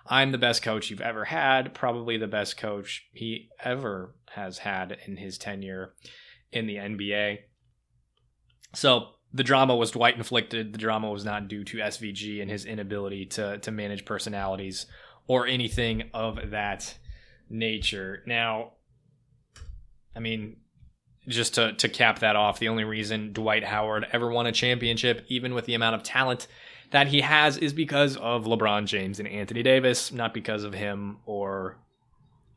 I'm 0.04 0.32
the 0.32 0.38
best 0.38 0.60
coach 0.60 0.90
you've 0.90 1.00
ever 1.00 1.26
had, 1.26 1.72
probably 1.72 2.16
the 2.16 2.26
best 2.26 2.56
coach 2.56 3.06
he 3.12 3.48
ever 3.62 4.16
has 4.32 4.58
had 4.58 4.98
in 5.06 5.18
his 5.18 5.38
tenure 5.38 5.94
in 6.50 6.66
the 6.66 6.76
NBA. 6.76 7.38
So 8.74 9.10
the 9.32 9.44
drama 9.44 9.76
was 9.76 9.92
Dwight 9.92 10.16
inflicted. 10.16 10.72
The 10.72 10.78
drama 10.78 11.10
was 11.10 11.24
not 11.24 11.46
due 11.46 11.62
to 11.62 11.78
SVG 11.78 12.42
and 12.42 12.50
his 12.50 12.64
inability 12.64 13.26
to 13.26 13.58
to 13.58 13.70
manage 13.70 14.04
personalities 14.04 14.86
or 15.26 15.46
anything 15.46 16.10
of 16.12 16.50
that 16.50 16.96
nature. 17.48 18.22
Now, 18.26 18.72
I 20.14 20.20
mean, 20.20 20.56
just 21.28 21.54
to, 21.54 21.72
to 21.74 21.88
cap 21.88 22.20
that 22.20 22.36
off, 22.36 22.58
the 22.58 22.68
only 22.68 22.84
reason 22.84 23.32
Dwight 23.32 23.64
Howard 23.64 24.06
ever 24.12 24.30
won 24.30 24.46
a 24.46 24.52
championship, 24.52 25.24
even 25.28 25.54
with 25.54 25.66
the 25.66 25.74
amount 25.74 25.94
of 25.94 26.02
talent 26.02 26.48
that 26.90 27.06
he 27.06 27.20
has, 27.20 27.56
is 27.58 27.72
because 27.72 28.16
of 28.16 28.44
LeBron 28.44 28.86
James 28.86 29.18
and 29.18 29.28
Anthony 29.28 29.62
Davis, 29.62 30.12
not 30.12 30.34
because 30.34 30.64
of 30.64 30.74
him 30.74 31.18
or 31.24 31.78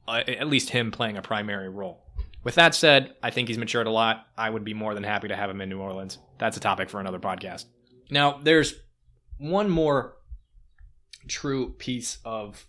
uh, 0.08 0.24
at 0.28 0.48
least 0.48 0.70
him 0.70 0.92
playing 0.92 1.18
a 1.18 1.22
primary 1.22 1.70
role. 1.70 2.02
With 2.44 2.56
that 2.56 2.76
said, 2.76 3.16
I 3.24 3.32
think 3.32 3.48
he's 3.48 3.58
matured 3.58 3.88
a 3.88 3.92
lot. 3.92 4.28
I 4.38 4.50
would 4.50 4.64
be 4.64 4.74
more 4.74 4.94
than 4.94 5.04
happy 5.04 5.28
to 5.30 5.36
have 5.36 5.50
him 5.50 5.62
in 5.62 5.70
New 5.70 5.80
Orleans. 5.80 6.20
That's 6.38 6.58
a 6.58 6.60
topic 6.60 6.90
for 6.90 7.00
another 7.00 7.20
podcast. 7.20 7.66
Now, 8.12 8.40
there's 8.44 8.76
one 9.40 9.70
more 9.70 10.16
true 11.27 11.72
piece 11.77 12.20
of 12.25 12.65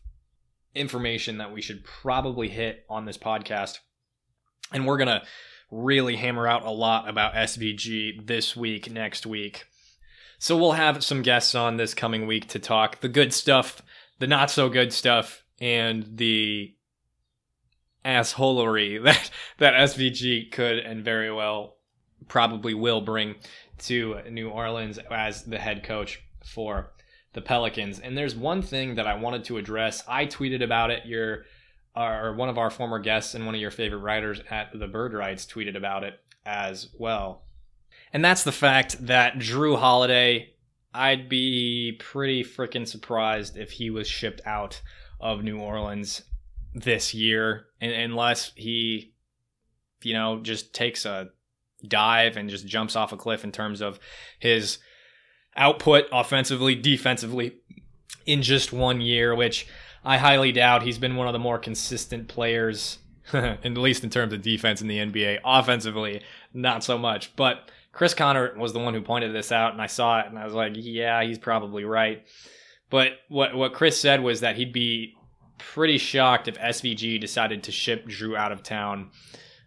information 0.75 1.39
that 1.39 1.53
we 1.53 1.63
should 1.63 1.85
probably 1.85 2.49
hit 2.49 2.85
on 2.89 3.05
this 3.05 3.19
podcast. 3.19 3.79
And 4.73 4.87
we're 4.87 4.99
going 4.99 5.09
to 5.09 5.23
really 5.71 6.17
hammer 6.17 6.47
out 6.47 6.65
a 6.65 6.71
lot 6.71 7.09
about 7.09 7.35
SVG 7.35 8.27
this 8.27 8.55
week, 8.55 8.91
next 8.91 9.27
week. 9.27 9.65
So 10.39 10.57
we'll 10.57 10.73
have 10.73 11.03
some 11.03 11.23
guests 11.23 11.55
on 11.55 11.77
this 11.77 11.95
coming 11.95 12.27
week 12.27 12.49
to 12.49 12.59
talk 12.59 13.01
the 13.01 13.09
good 13.09 13.33
stuff, 13.33 13.83
the 14.19 14.27
not 14.27 14.51
so 14.51 14.69
good 14.69 14.93
stuff, 14.93 15.43
and 15.61 16.07
the 16.17 16.75
assholery 18.05 19.03
that 19.05 19.31
that 19.59 19.75
SVG 19.75 20.53
could 20.53 20.79
and 20.79 21.05
very 21.05 21.33
well 21.33 21.77
probably 22.29 22.75
will 22.75 23.01
bring 23.01 23.35
to 23.79 24.21
New 24.31 24.49
Orleans 24.49 24.99
as 25.11 25.45
the 25.45 25.59
head 25.59 25.83
coach 25.83 26.21
for 26.45 26.93
the 27.37 27.43
Pelicans. 27.43 28.01
And 28.01 28.17
there's 28.17 28.35
one 28.35 28.63
thing 28.63 28.97
that 28.97 29.07
I 29.07 29.15
wanted 29.15 29.45
to 29.45 29.59
address. 29.59 30.03
I 30.09 30.25
tweeted 30.25 30.65
about 30.65 30.91
it. 30.91 31.05
Your 31.05 31.45
or 31.95 32.35
one 32.35 32.49
of 32.49 32.59
our 32.59 32.71
former 32.71 32.99
guests 32.99 33.35
and 33.35 33.47
one 33.47 33.55
of 33.55 33.61
your 33.61 33.71
favorite 33.71 34.01
writers 34.01 34.41
at 34.51 34.77
the 34.77 34.87
Bird 34.87 35.13
Writes 35.13 35.47
tweeted 35.47 35.77
about 35.77 36.03
it 36.03 36.19
as 36.45 36.89
well. 36.99 37.45
And 38.13 38.25
that's 38.25 38.43
the 38.43 38.53
fact 38.53 39.07
that 39.07 39.35
Jrue 39.37 39.79
Holiday, 39.79 40.55
I'd 40.93 41.29
be 41.29 41.99
pretty 41.99 42.43
freaking 42.43 42.89
surprised 42.89 43.57
if 43.57 43.71
he 43.71 43.91
was 43.91 44.09
shipped 44.09 44.41
out 44.45 44.81
of 45.21 45.43
New 45.43 45.59
Orleans 45.59 46.23
this 46.75 47.15
year, 47.15 47.67
unless 47.81 48.53
he, 48.57 49.15
you 50.03 50.13
know, 50.13 50.41
just 50.41 50.75
takes 50.75 51.05
a 51.07 51.29
dive 51.87 52.37
and 52.37 52.51
just 52.51 52.67
jumps 52.67 52.97
off 52.97 53.13
a 53.13 53.17
cliff 53.17 53.45
in 53.45 53.53
terms 53.53 53.81
of 53.81 53.99
his 54.39 54.79
output 55.57 56.07
offensively, 56.13 56.75
defensively 56.75 57.57
in 58.27 58.43
just 58.43 58.73
one 58.73 59.01
year, 59.01 59.35
which 59.35 59.67
I 60.05 60.19
highly 60.19 60.53
doubt. 60.53 60.83
He's 60.83 60.99
been 60.99 61.17
one 61.17 61.27
of 61.27 61.33
the 61.33 61.39
more 61.39 61.59
consistent 61.59 62.29
players, 62.29 62.99
at 63.33 63.77
least 63.77 64.05
in 64.05 64.11
terms 64.11 64.33
of 64.33 64.43
defense 64.43 64.81
in 64.81 64.89
the 64.89 64.99
NBA. 64.99 65.41
Offensively, 65.45 66.23
not 66.53 66.85
so 66.85 66.99
much. 66.99 67.35
But 67.37 67.71
Chris 67.93 68.15
Connor 68.15 68.55
was 68.59 68.73
the 68.73 68.79
one 68.79 68.95
who 68.95 69.01
pointed 69.01 69.35
this 69.35 69.51
out, 69.51 69.73
and 69.73 69.81
I 69.81 69.87
saw 69.87 70.21
it, 70.21 70.27
and 70.27 70.39
I 70.39 70.45
was 70.45 70.55
like, 70.55 70.73
yeah, 70.77 71.23
he's 71.23 71.39
probably 71.39 71.85
right. 71.85 72.25
But 72.91 73.13
what 73.29 73.55
what 73.57 73.73
Chris 73.73 74.01
said 74.01 74.23
was 74.23 74.41
that 74.41 74.57
he'd 74.57 74.73
be 74.73 75.17
pretty 75.59 75.99
shocked 75.99 76.49
if 76.49 76.59
SVG 76.59 77.21
decided 77.21 77.65
to 77.65 77.73
ship 77.73 78.07
Jrue 78.07 78.37
out 78.37 78.53
of 78.53 78.63
town. 78.63 79.11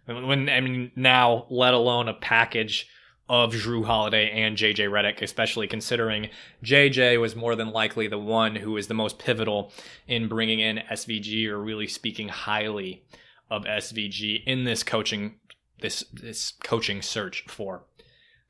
When 0.06 0.48
I 0.48 0.60
mean 0.60 0.92
now, 0.96 1.46
let 1.50 1.74
alone 1.74 2.08
a 2.08 2.14
package 2.14 2.88
of 3.30 3.52
Jrue 3.52 3.84
Holiday 3.84 4.28
and 4.28 4.56
JJ 4.56 4.90
Redick, 4.90 5.22
especially 5.22 5.68
considering 5.68 6.30
JJ 6.64 7.20
was 7.20 7.36
more 7.36 7.54
than 7.54 7.70
likely 7.70 8.08
the 8.08 8.18
one 8.18 8.56
who 8.56 8.72
was 8.72 8.88
the 8.88 8.94
most 8.94 9.20
pivotal 9.20 9.72
in 10.08 10.26
bringing 10.26 10.58
in 10.58 10.80
SVG 10.90 11.46
or 11.46 11.62
really 11.62 11.86
speaking 11.86 12.26
highly 12.26 13.04
of 13.48 13.62
SVG 13.62 14.42
in 14.44 14.64
this 14.64 14.82
coaching 14.82 15.36
this 15.80 16.04
this 16.12 16.54
coaching 16.64 17.00
search 17.00 17.44
for 17.46 17.84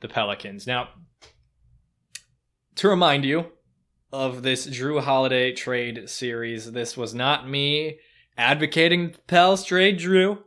the 0.01 0.09
Pelicans. 0.09 0.67
Now, 0.67 0.89
to 2.77 2.89
remind 2.89 3.27
you 3.27 3.53
of 4.11 4.43
this 4.43 4.67
Jrue 4.67 5.03
Holiday 5.03 5.53
trade 5.53 6.09
series, 6.09 6.73
this 6.73 6.97
was 6.97 7.15
not 7.15 7.47
me 7.47 7.99
advocating 8.39 9.15
Pels 9.27 9.63
trade 9.63 9.99
Jrue. 9.99 10.39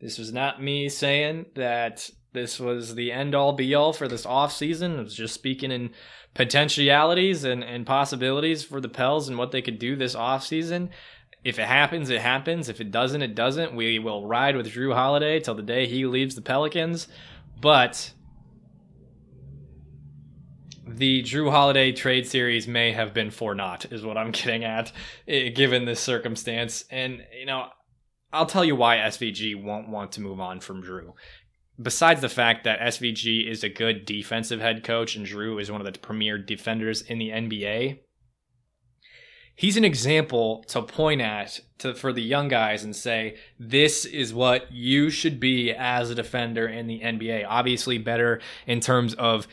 This 0.00 0.18
was 0.18 0.32
not 0.32 0.60
me 0.60 0.88
saying 0.88 1.46
that 1.54 2.10
this 2.40 2.60
was 2.60 2.94
the 2.94 3.10
end 3.12 3.34
all 3.34 3.52
be 3.52 3.74
all 3.74 3.92
for 3.92 4.08
this 4.08 4.24
off 4.24 4.52
season. 4.52 4.98
It 4.98 5.02
was 5.02 5.14
just 5.14 5.34
speaking 5.34 5.72
in 5.72 5.90
potentialities 6.34 7.44
and, 7.44 7.64
and 7.64 7.86
possibilities 7.86 8.62
for 8.62 8.80
the 8.80 8.88
Pels 8.88 9.28
and 9.28 9.36
what 9.36 9.50
they 9.50 9.62
could 9.62 9.78
do 9.78 9.96
this 9.96 10.14
off 10.14 10.44
season. 10.44 10.90
If 11.44 11.58
it 11.58 11.66
happens, 11.66 12.10
it 12.10 12.20
happens. 12.20 12.68
If 12.68 12.80
it 12.80 12.90
doesn't, 12.90 13.22
it 13.22 13.34
doesn't. 13.34 13.74
We 13.74 13.98
will 13.98 14.26
ride 14.26 14.56
with 14.56 14.72
Jrue 14.72 14.94
Holiday 14.94 15.40
till 15.40 15.54
the 15.54 15.62
day 15.62 15.86
he 15.86 16.06
leaves 16.06 16.34
the 16.34 16.42
Pelicans. 16.42 17.08
But 17.60 18.12
the 20.86 21.22
Jrue 21.22 21.50
Holiday 21.50 21.92
trade 21.92 22.26
series 22.26 22.68
may 22.68 22.92
have 22.92 23.12
been 23.12 23.30
for 23.30 23.54
naught, 23.54 23.86
is 23.92 24.04
what 24.04 24.16
I'm 24.16 24.30
getting 24.32 24.64
at, 24.64 24.92
eh, 25.26 25.48
given 25.48 25.84
this 25.84 26.00
circumstance. 26.00 26.84
And, 26.90 27.24
you 27.38 27.46
know, 27.46 27.68
I'll 28.32 28.46
tell 28.46 28.64
you 28.64 28.76
why 28.76 28.98
SVG 28.98 29.60
won't 29.62 29.88
want 29.88 30.12
to 30.12 30.20
move 30.20 30.40
on 30.40 30.60
from 30.60 30.82
Jrue 30.82 31.14
besides 31.80 32.20
the 32.20 32.28
fact 32.28 32.64
that 32.64 32.80
SVG 32.80 33.48
is 33.48 33.62
a 33.62 33.68
good 33.68 34.04
defensive 34.04 34.60
head 34.60 34.82
coach 34.82 35.16
and 35.16 35.26
Jrue 35.26 35.60
is 35.60 35.70
one 35.70 35.80
of 35.80 35.92
the 35.92 35.98
premier 35.98 36.38
defenders 36.38 37.02
in 37.02 37.18
the 37.18 37.30
NBA, 37.30 38.00
he's 39.54 39.76
an 39.76 39.84
example 39.84 40.64
to 40.68 40.82
point 40.82 41.20
at 41.20 41.60
to 41.78 41.94
for 41.94 42.12
the 42.12 42.22
young 42.22 42.48
guys 42.48 42.84
and 42.84 42.94
say 42.94 43.36
this 43.58 44.04
is 44.04 44.34
what 44.34 44.70
you 44.72 45.10
should 45.10 45.38
be 45.38 45.72
as 45.72 46.10
a 46.10 46.14
defender 46.14 46.66
in 46.66 46.86
the 46.86 47.00
NBA. 47.00 47.44
Obviously 47.48 47.98
better 47.98 48.40
in 48.66 48.80
terms 48.80 49.14
of 49.14 49.46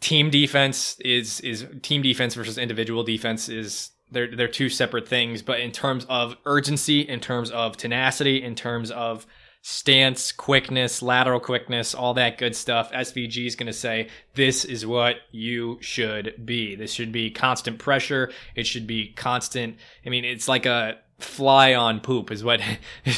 team 0.00 0.30
defense 0.30 0.96
is 1.00 1.40
is 1.40 1.66
team 1.82 2.02
defense 2.02 2.34
versus 2.34 2.58
individual 2.58 3.04
defense 3.04 3.48
is 3.48 3.90
they're 4.10 4.34
they're 4.34 4.48
two 4.48 4.68
separate 4.68 5.08
things, 5.08 5.42
but 5.42 5.60
in 5.60 5.72
terms 5.72 6.04
of 6.08 6.36
urgency, 6.44 7.00
in 7.00 7.20
terms 7.20 7.50
of 7.50 7.76
tenacity, 7.76 8.42
in 8.42 8.54
terms 8.54 8.90
of 8.90 9.26
stance, 9.62 10.32
quickness, 10.32 11.02
lateral 11.02 11.38
quickness, 11.38 11.94
all 11.94 12.14
that 12.14 12.36
good 12.36 12.54
stuff. 12.54 12.90
SVG 12.92 13.46
is 13.46 13.54
going 13.54 13.68
to 13.68 13.72
say, 13.72 14.08
this 14.34 14.64
is 14.64 14.84
what 14.84 15.16
you 15.30 15.78
should 15.80 16.44
be. 16.44 16.74
This 16.74 16.92
should 16.92 17.12
be 17.12 17.30
constant 17.30 17.78
pressure. 17.78 18.32
It 18.56 18.66
should 18.66 18.88
be 18.88 19.12
constant. 19.12 19.76
I 20.04 20.10
mean, 20.10 20.24
it's 20.24 20.48
like 20.48 20.66
a 20.66 20.98
fly 21.20 21.74
on 21.74 22.00
poop 22.00 22.32
is 22.32 22.42
what 22.42 22.60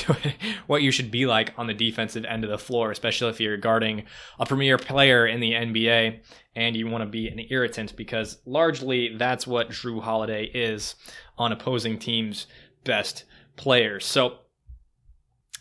what 0.67 0.83
you 0.83 0.91
should 0.91 1.11
be 1.11 1.25
like 1.25 1.55
on 1.57 1.67
the 1.67 1.73
defensive 1.73 2.27
end 2.27 2.45
of 2.45 2.51
the 2.51 2.59
floor, 2.59 2.91
especially 2.91 3.31
if 3.31 3.41
you're 3.41 3.57
guarding 3.57 4.05
a 4.39 4.45
premier 4.45 4.77
player 4.77 5.27
in 5.27 5.41
the 5.41 5.53
NBA 5.53 6.21
and 6.55 6.77
you 6.77 6.87
want 6.87 7.03
to 7.03 7.09
be 7.09 7.29
an 7.29 7.41
irritant 7.49 7.97
because 7.97 8.37
largely 8.45 9.17
that's 9.17 9.47
what 9.47 9.71
Jrue 9.71 10.03
Holiday 10.03 10.45
is 10.45 10.95
on 11.39 11.53
opposing 11.53 11.99
teams' 11.99 12.47
best 12.85 13.25
players. 13.57 14.05
So 14.05 14.41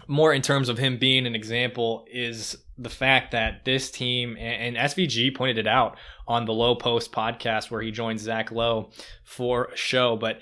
more 0.08 0.34
in 0.34 0.42
terms 0.42 0.70
of 0.70 0.78
him 0.78 0.98
being 0.98 1.26
an 1.26 1.36
example 1.36 2.06
is 2.12 2.58
the 2.78 2.90
fact 2.90 3.32
that 3.32 3.66
this 3.66 3.92
team 3.92 4.36
and, 4.40 4.76
SVG 4.76 5.36
pointed 5.36 5.58
it 5.58 5.68
out 5.68 5.98
on 6.28 6.46
the 6.46 6.54
Lowe 6.54 6.76
Post 6.76 7.12
podcast 7.12 7.70
where 7.70 7.82
he 7.82 7.92
joins 7.92 8.22
Zach 8.22 8.52
Lowe 8.52 8.90
for 9.24 9.66
a 9.66 9.78
show, 9.78 10.16
but 10.16 10.40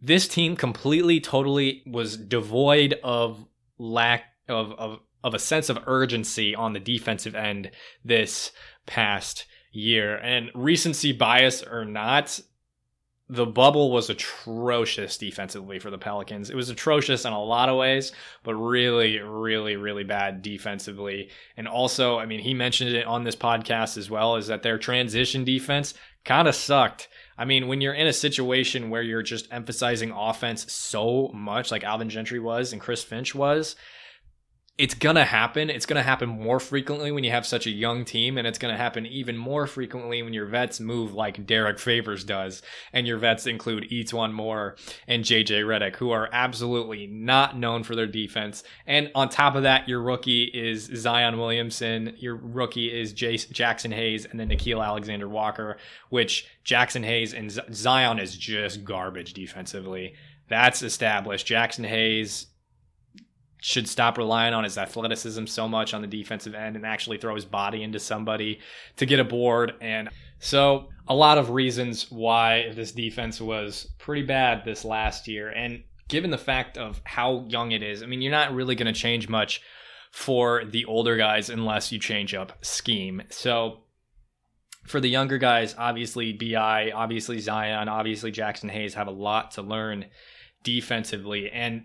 this 0.00 0.28
team 0.28 0.56
completely, 0.56 1.20
totally 1.20 1.82
was 1.86 2.16
devoid 2.16 2.96
of 3.02 3.46
lack 3.78 4.24
of, 4.48 4.72
of, 4.72 5.00
of 5.24 5.34
a 5.34 5.38
sense 5.38 5.68
of 5.68 5.78
urgency 5.86 6.54
on 6.54 6.72
the 6.72 6.80
defensive 6.80 7.34
end 7.34 7.70
this 8.04 8.52
past 8.86 9.46
year. 9.72 10.16
And 10.16 10.50
recency 10.54 11.12
bias 11.12 11.62
or 11.62 11.84
not, 11.84 12.38
the 13.28 13.46
bubble 13.46 13.90
was 13.90 14.08
atrocious 14.08 15.18
defensively 15.18 15.80
for 15.80 15.90
the 15.90 15.98
Pelicans. 15.98 16.48
It 16.48 16.54
was 16.54 16.70
atrocious 16.70 17.24
in 17.24 17.32
a 17.32 17.42
lot 17.42 17.68
of 17.68 17.76
ways, 17.76 18.12
but 18.44 18.54
really, 18.54 19.18
really, 19.18 19.74
really 19.74 20.04
bad 20.04 20.42
defensively. 20.42 21.30
And 21.56 21.66
also, 21.66 22.18
I 22.18 22.26
mean, 22.26 22.40
he 22.40 22.54
mentioned 22.54 22.94
it 22.94 23.06
on 23.06 23.24
this 23.24 23.34
podcast 23.34 23.96
as 23.96 24.08
well, 24.08 24.36
is 24.36 24.46
that 24.46 24.62
their 24.62 24.78
transition 24.78 25.42
defense 25.42 25.94
kind 26.24 26.46
of 26.46 26.54
sucked. 26.54 27.08
I 27.36 27.44
mean, 27.44 27.66
when 27.66 27.80
you're 27.80 27.94
in 27.94 28.06
a 28.06 28.12
situation 28.12 28.90
where 28.90 29.02
you're 29.02 29.22
just 29.22 29.52
emphasizing 29.52 30.12
offense 30.12 30.72
so 30.72 31.30
much, 31.34 31.72
like 31.72 31.82
Alvin 31.84 32.08
Gentry 32.08 32.38
was 32.38 32.72
and 32.72 32.80
Chris 32.80 33.02
Finch 33.02 33.34
was, 33.34 33.74
it's 34.78 34.92
gonna 34.92 35.24
happen. 35.24 35.70
It's 35.70 35.86
gonna 35.86 36.02
happen 36.02 36.28
more 36.28 36.60
frequently 36.60 37.10
when 37.10 37.24
you 37.24 37.30
have 37.30 37.46
such 37.46 37.66
a 37.66 37.70
young 37.70 38.04
team, 38.04 38.36
and 38.36 38.46
it's 38.46 38.58
gonna 38.58 38.76
happen 38.76 39.06
even 39.06 39.34
more 39.34 39.66
frequently 39.66 40.22
when 40.22 40.34
your 40.34 40.44
vets 40.44 40.80
move 40.80 41.14
like 41.14 41.46
Derrick 41.46 41.78
Favors 41.78 42.24
does, 42.24 42.60
and 42.92 43.06
your 43.06 43.16
vets 43.16 43.46
include 43.46 43.88
E'Twaun 43.90 44.32
Moore 44.34 44.76
and 45.08 45.24
JJ 45.24 45.62
Redick, 45.62 45.96
who 45.96 46.10
are 46.10 46.28
absolutely 46.30 47.06
not 47.06 47.58
known 47.58 47.84
for 47.84 47.96
their 47.96 48.06
defense. 48.06 48.64
And 48.86 49.10
on 49.14 49.30
top 49.30 49.54
of 49.54 49.62
that, 49.62 49.88
your 49.88 50.02
rookie 50.02 50.44
is 50.44 50.90
Zion 50.94 51.38
Williamson, 51.38 52.14
your 52.18 52.36
rookie 52.36 52.92
is 52.92 53.14
Jace, 53.14 53.50
Jaxson 53.50 53.94
Hayes, 53.94 54.26
and 54.26 54.38
then 54.38 54.50
Nickeil 54.50 54.84
Alexander 54.84 55.28
Walker, 55.28 55.78
which 56.10 56.46
Jaxson 56.66 57.04
Hayes 57.04 57.32
and 57.32 57.50
Z- 57.50 57.62
Zion 57.72 58.18
is 58.18 58.36
just 58.36 58.84
garbage 58.84 59.32
defensively. 59.32 60.14
That's 60.48 60.82
established. 60.82 61.46
Jaxson 61.46 61.86
Hayes 61.86 62.48
should 63.66 63.88
stop 63.88 64.16
relying 64.16 64.54
on 64.54 64.62
his 64.62 64.78
athleticism 64.78 65.44
so 65.46 65.66
much 65.66 65.92
on 65.92 66.00
the 66.00 66.06
defensive 66.06 66.54
end 66.54 66.76
and 66.76 66.86
actually 66.86 67.18
throw 67.18 67.34
his 67.34 67.44
body 67.44 67.82
into 67.82 67.98
somebody 67.98 68.60
to 68.96 69.04
get 69.04 69.18
a 69.18 69.24
board. 69.24 69.74
And 69.80 70.08
so, 70.38 70.90
a 71.08 71.14
lot 71.16 71.36
of 71.36 71.50
reasons 71.50 72.08
why 72.08 72.70
this 72.76 72.92
defense 72.92 73.40
was 73.40 73.92
pretty 73.98 74.22
bad 74.22 74.64
this 74.64 74.84
last 74.84 75.26
year. 75.26 75.48
And 75.50 75.82
given 76.06 76.30
the 76.30 76.38
fact 76.38 76.78
of 76.78 77.00
how 77.02 77.44
young 77.48 77.72
it 77.72 77.82
is, 77.82 78.04
I 78.04 78.06
mean, 78.06 78.22
you're 78.22 78.30
not 78.30 78.54
really 78.54 78.76
going 78.76 78.92
to 78.92 79.00
change 79.00 79.28
much 79.28 79.60
for 80.12 80.64
the 80.64 80.84
older 80.84 81.16
guys 81.16 81.50
unless 81.50 81.90
you 81.90 81.98
change 81.98 82.34
up 82.34 82.64
scheme. 82.64 83.20
So, 83.30 83.80
for 84.86 85.00
the 85.00 85.08
younger 85.08 85.38
guys, 85.38 85.74
obviously 85.76 86.32
BI, 86.32 86.92
obviously 86.94 87.40
Zion, 87.40 87.88
obviously 87.88 88.30
Jaxson 88.30 88.70
Hayes 88.70 88.94
have 88.94 89.08
a 89.08 89.10
lot 89.10 89.50
to 89.52 89.62
learn 89.62 90.04
defensively. 90.62 91.50
And 91.50 91.82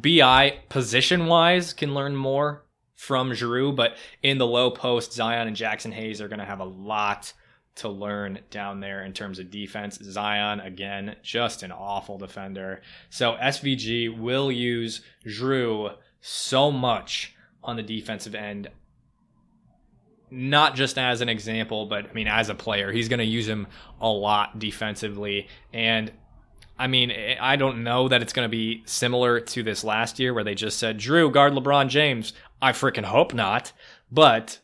BI 0.00 0.58
position 0.68 1.26
wise 1.26 1.72
can 1.72 1.94
learn 1.94 2.16
more 2.16 2.64
from 2.94 3.30
Jrue, 3.30 3.74
but 3.74 3.96
in 4.22 4.38
the 4.38 4.46
low 4.46 4.70
post, 4.70 5.12
Zion 5.12 5.48
and 5.48 5.56
Jaxson 5.56 5.92
Hayes 5.92 6.20
are 6.20 6.28
going 6.28 6.38
to 6.38 6.44
have 6.44 6.60
a 6.60 6.64
lot 6.64 7.32
to 7.76 7.88
learn 7.90 8.40
down 8.50 8.80
there 8.80 9.04
in 9.04 9.12
terms 9.12 9.38
of 9.38 9.50
defense. 9.50 9.98
Zion, 10.02 10.60
again, 10.60 11.14
just 11.22 11.62
an 11.62 11.70
awful 11.70 12.16
defender. 12.18 12.80
So 13.10 13.34
SVG 13.34 14.18
will 14.18 14.50
use 14.50 15.02
Jrue 15.26 15.94
so 16.20 16.72
much 16.72 17.34
on 17.62 17.76
the 17.76 17.82
defensive 17.82 18.34
end. 18.34 18.68
Not 20.30 20.74
just 20.74 20.98
as 20.98 21.20
an 21.20 21.28
example, 21.28 21.86
but 21.86 22.08
I 22.08 22.12
mean, 22.14 22.28
as 22.28 22.48
a 22.48 22.54
player, 22.54 22.90
he's 22.90 23.08
going 23.08 23.18
to 23.18 23.24
use 23.24 23.46
him 23.46 23.66
a 24.00 24.08
lot 24.08 24.58
defensively. 24.58 25.48
And 25.72 26.10
I 26.78 26.86
mean, 26.86 27.10
eh, 27.10 27.36
I 27.40 27.56
don't 27.56 27.84
know 27.84 28.08
that 28.08 28.22
it's 28.22 28.32
going 28.32 28.46
to 28.46 28.54
be 28.54 28.82
similar 28.86 29.40
to 29.40 29.62
this 29.62 29.84
last 29.84 30.18
year 30.18 30.34
where 30.34 30.44
they 30.44 30.54
just 30.54 30.78
said, 30.78 30.98
Jrue, 30.98 31.32
guard 31.32 31.52
LeBron 31.52 31.88
James. 31.88 32.32
I 32.60 32.72
freaking 32.72 33.04
hope 33.04 33.34
not. 33.34 33.72
But 34.10 34.60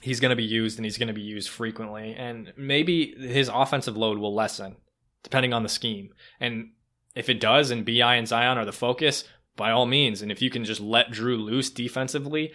he's 0.00 0.20
going 0.20 0.30
to 0.30 0.36
be 0.36 0.44
used 0.44 0.78
and 0.78 0.84
he's 0.84 0.98
going 0.98 1.08
to 1.08 1.14
be 1.14 1.22
used 1.22 1.48
frequently. 1.48 2.14
And 2.14 2.52
maybe 2.56 3.14
his 3.16 3.50
offensive 3.52 3.96
load 3.96 4.18
will 4.18 4.34
lessen 4.34 4.76
depending 5.22 5.52
on 5.52 5.62
the 5.62 5.68
scheme. 5.68 6.10
And 6.38 6.70
if 7.14 7.28
it 7.28 7.40
does 7.40 7.70
and 7.70 7.86
BI 7.86 8.14
and 8.14 8.28
Zion 8.28 8.58
are 8.58 8.66
the 8.66 8.72
focus, 8.72 9.24
by 9.56 9.70
all 9.70 9.86
means. 9.86 10.22
And 10.22 10.30
if 10.30 10.42
you 10.42 10.50
can 10.50 10.64
just 10.64 10.80
let 10.80 11.10
Jrue 11.10 11.42
loose 11.42 11.70
defensively, 11.70 12.52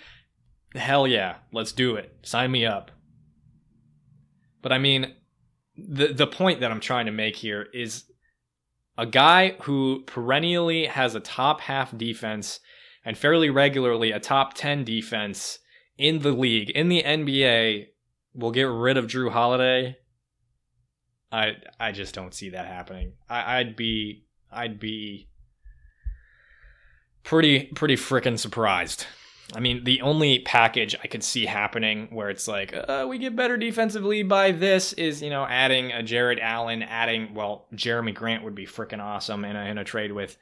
hell 0.76 1.08
yeah, 1.08 1.38
let's 1.52 1.72
do 1.72 1.96
it. 1.96 2.16
Sign 2.22 2.52
me 2.52 2.66
up. 2.66 2.92
But 4.62 4.72
I 4.72 4.78
mean, 4.78 5.16
the 5.88 6.14
the 6.14 6.28
point 6.28 6.60
that 6.60 6.72
I'm 6.72 6.80
trying 6.80 7.06
to 7.06 7.12
make 7.12 7.36
here 7.36 7.68
is 7.74 8.06
a 8.98 9.06
guy 9.06 9.56
who 9.62 10.04
perennially 10.06 10.86
has 10.86 11.16
a 11.16 11.20
top 11.20 11.62
half 11.62 11.98
defense 11.98 12.60
and 13.06 13.18
fairly 13.18 13.50
regularly 13.50 14.12
a 14.12 14.20
top 14.20 14.54
10 14.56 14.84
defense 14.84 15.60
in 15.98 16.20
the 16.20 16.32
league 16.32 16.70
in 16.72 16.90
the 16.90 17.04
NBA 17.04 17.88
will 18.34 18.52
get 18.52 18.64
rid 18.64 18.98
of 18.98 19.08
Jrue 19.08 19.32
Holiday. 19.32 19.98
I 21.32 21.56
I 21.80 21.92
just 21.92 22.16
don't 22.16 22.34
see 22.34 22.50
that 22.50 22.66
happening. 22.66 23.14
I, 23.30 23.60
I'd 23.60 23.76
be 23.76 24.26
I'd 24.52 24.80
be 24.80 25.30
pretty 27.24 27.66
pretty 27.68 27.96
freaking 27.96 28.40
surprised 28.40 29.06
I 29.56 29.60
mean, 29.60 29.84
the 29.84 30.02
only 30.02 30.40
package 30.40 30.96
I 31.04 31.08
could 31.08 31.24
see 31.24 31.46
happening 31.46 32.08
where 32.12 32.30
it's 32.30 32.48
like, 32.48 32.74
uh, 32.74 33.08
we 33.10 33.18
get 33.18 33.36
better 33.36 33.58
defensively 33.58 34.22
by 34.22 34.52
this 34.52 34.94
is, 34.94 35.24
you 35.24 35.32
know, 35.32 35.44
adding 35.46 35.92
a 35.92 36.04
Jarrett 36.04 36.40
Allen, 36.40 36.84
adding, 36.84 37.34
well, 37.34 37.66
Jerami 37.74 38.14
Grant 38.14 38.44
would 38.44 38.54
be 38.54 38.68
freaking 38.68 39.00
awesome 39.00 39.44
in 39.46 39.56
a, 39.56 39.66
in 39.66 39.80
a 39.80 39.84
trade 39.84 40.12
with 40.12 40.38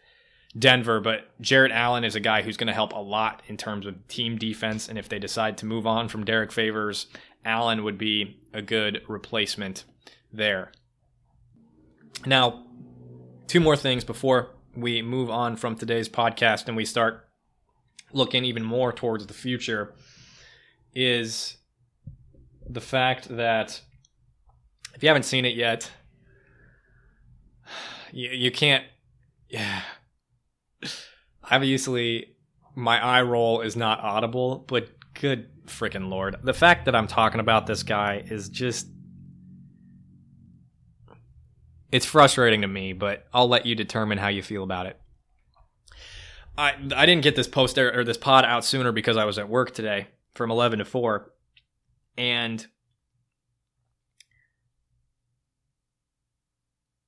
Denver, 0.58 1.00
but 1.00 1.30
Jarrett 1.39 1.72
Allen 1.72 2.04
is 2.04 2.15
a 2.15 2.20
guy 2.20 2.41
who's 2.41 2.58
going 2.58 2.67
to 2.67 2.74
help 2.74 2.91
a 2.91 3.00
lot 3.00 3.43
in 3.48 3.56
terms 3.56 3.86
of 3.86 4.08
team 4.08 4.38
defense. 4.38 4.89
And 4.89 4.98
if 4.98 5.08
they 5.08 5.20
decide 5.20 5.58
to 5.60 5.65
move 5.65 5.88
on 5.88 6.10
from 6.10 6.26
Derrick 6.26 6.52
Favors, 6.52 7.08
Allen 7.46 7.84
would 7.84 7.98
be 7.98 8.41
a 8.54 8.62
good 8.62 9.04
replacement 9.08 9.86
there. 10.34 10.72
Now, 12.26 12.65
two 13.48 13.60
more 13.62 13.78
things 13.78 14.04
before 14.04 14.50
we 14.76 15.02
move 15.02 15.30
on 15.30 15.56
from 15.56 15.76
today's 15.76 16.10
podcast 16.10 16.67
and 16.67 16.76
we 16.76 16.86
start 16.86 17.26
looking 18.17 18.43
even 18.43 18.63
more 18.63 18.91
towards 18.91 19.27
the 19.27 19.34
future 19.34 19.93
is 20.93 21.58
the 22.67 22.82
fact 22.82 23.30
that 23.30 23.82
if 24.95 25.03
you 25.03 25.10
haven't 25.10 25.23
seen 25.23 25.45
it 25.45 25.56
yet, 25.56 25.89
you, 28.12 28.30
you 28.30 28.51
can't. 28.51 28.84
Yeah. 29.49 29.82
Obviously, 31.49 32.36
my 32.75 33.01
eye 33.01 33.21
roll 33.21 33.62
is 33.62 33.77
not 33.77 34.01
audible, 34.01 34.65
but 34.67 34.89
good 35.13 35.47
freaking 35.67 36.10
lord. 36.10 36.36
The 36.43 36.53
fact 36.53 36.84
that 36.84 36.95
I'm 36.95 37.08
talking 37.08 37.39
about 37.39 37.65
this 37.65 37.82
guy 37.84 38.25
is 38.30 38.49
just. 38.49 38.88
It's 41.93 42.06
frustrating 42.06 42.60
to 42.63 42.67
me, 42.67 42.91
but 42.91 43.25
I'll 43.34 43.47
let 43.47 43.65
you 43.65 43.73
determine 43.73 44.17
how 44.17 44.27
you 44.27 44.43
feel 44.43 44.63
about 44.63 44.88
it. 44.88 44.99
I 46.58 46.74
I 46.96 47.06
didn't 47.06 47.24
get 47.24 47.36
this 47.36 47.48
post 47.48 47.78
or 47.78 48.04
this 48.04 48.17
pod 48.17 48.46
out 48.46 48.65
sooner 48.65 48.91
because 48.91 49.17
I 49.17 49.26
was 49.26 49.38
at 49.38 49.50
work 49.50 49.74
today 49.74 50.08
from 50.34 50.52
11 50.52 50.80
to 50.80 50.86
4 50.86 51.32
and 52.17 52.65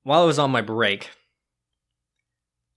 while 0.03 0.21
I 0.21 0.25
was 0.25 0.39
on 0.39 0.51
my 0.51 0.61
break 0.61 1.09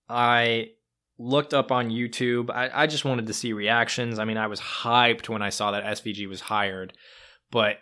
I 0.09 0.71
looked 1.19 1.55
up 1.55 1.73
on 1.73 1.89
YouTube. 1.89 2.51
I, 2.51 2.83
I 2.83 2.87
just 2.87 3.05
wanted 3.05 3.27
to 3.29 3.33
see 3.33 3.53
reactions. 3.53 4.19
I 4.19 4.25
mean, 4.25 4.37
I 4.37 4.47
was 4.47 4.61
hyped 4.61 5.29
when 5.29 5.41
I 5.41 5.49
saw 5.49 5.71
that 5.71 5.85
SVG 5.85 6.29
was 6.29 6.41
hired, 6.43 6.93
but 7.51 7.79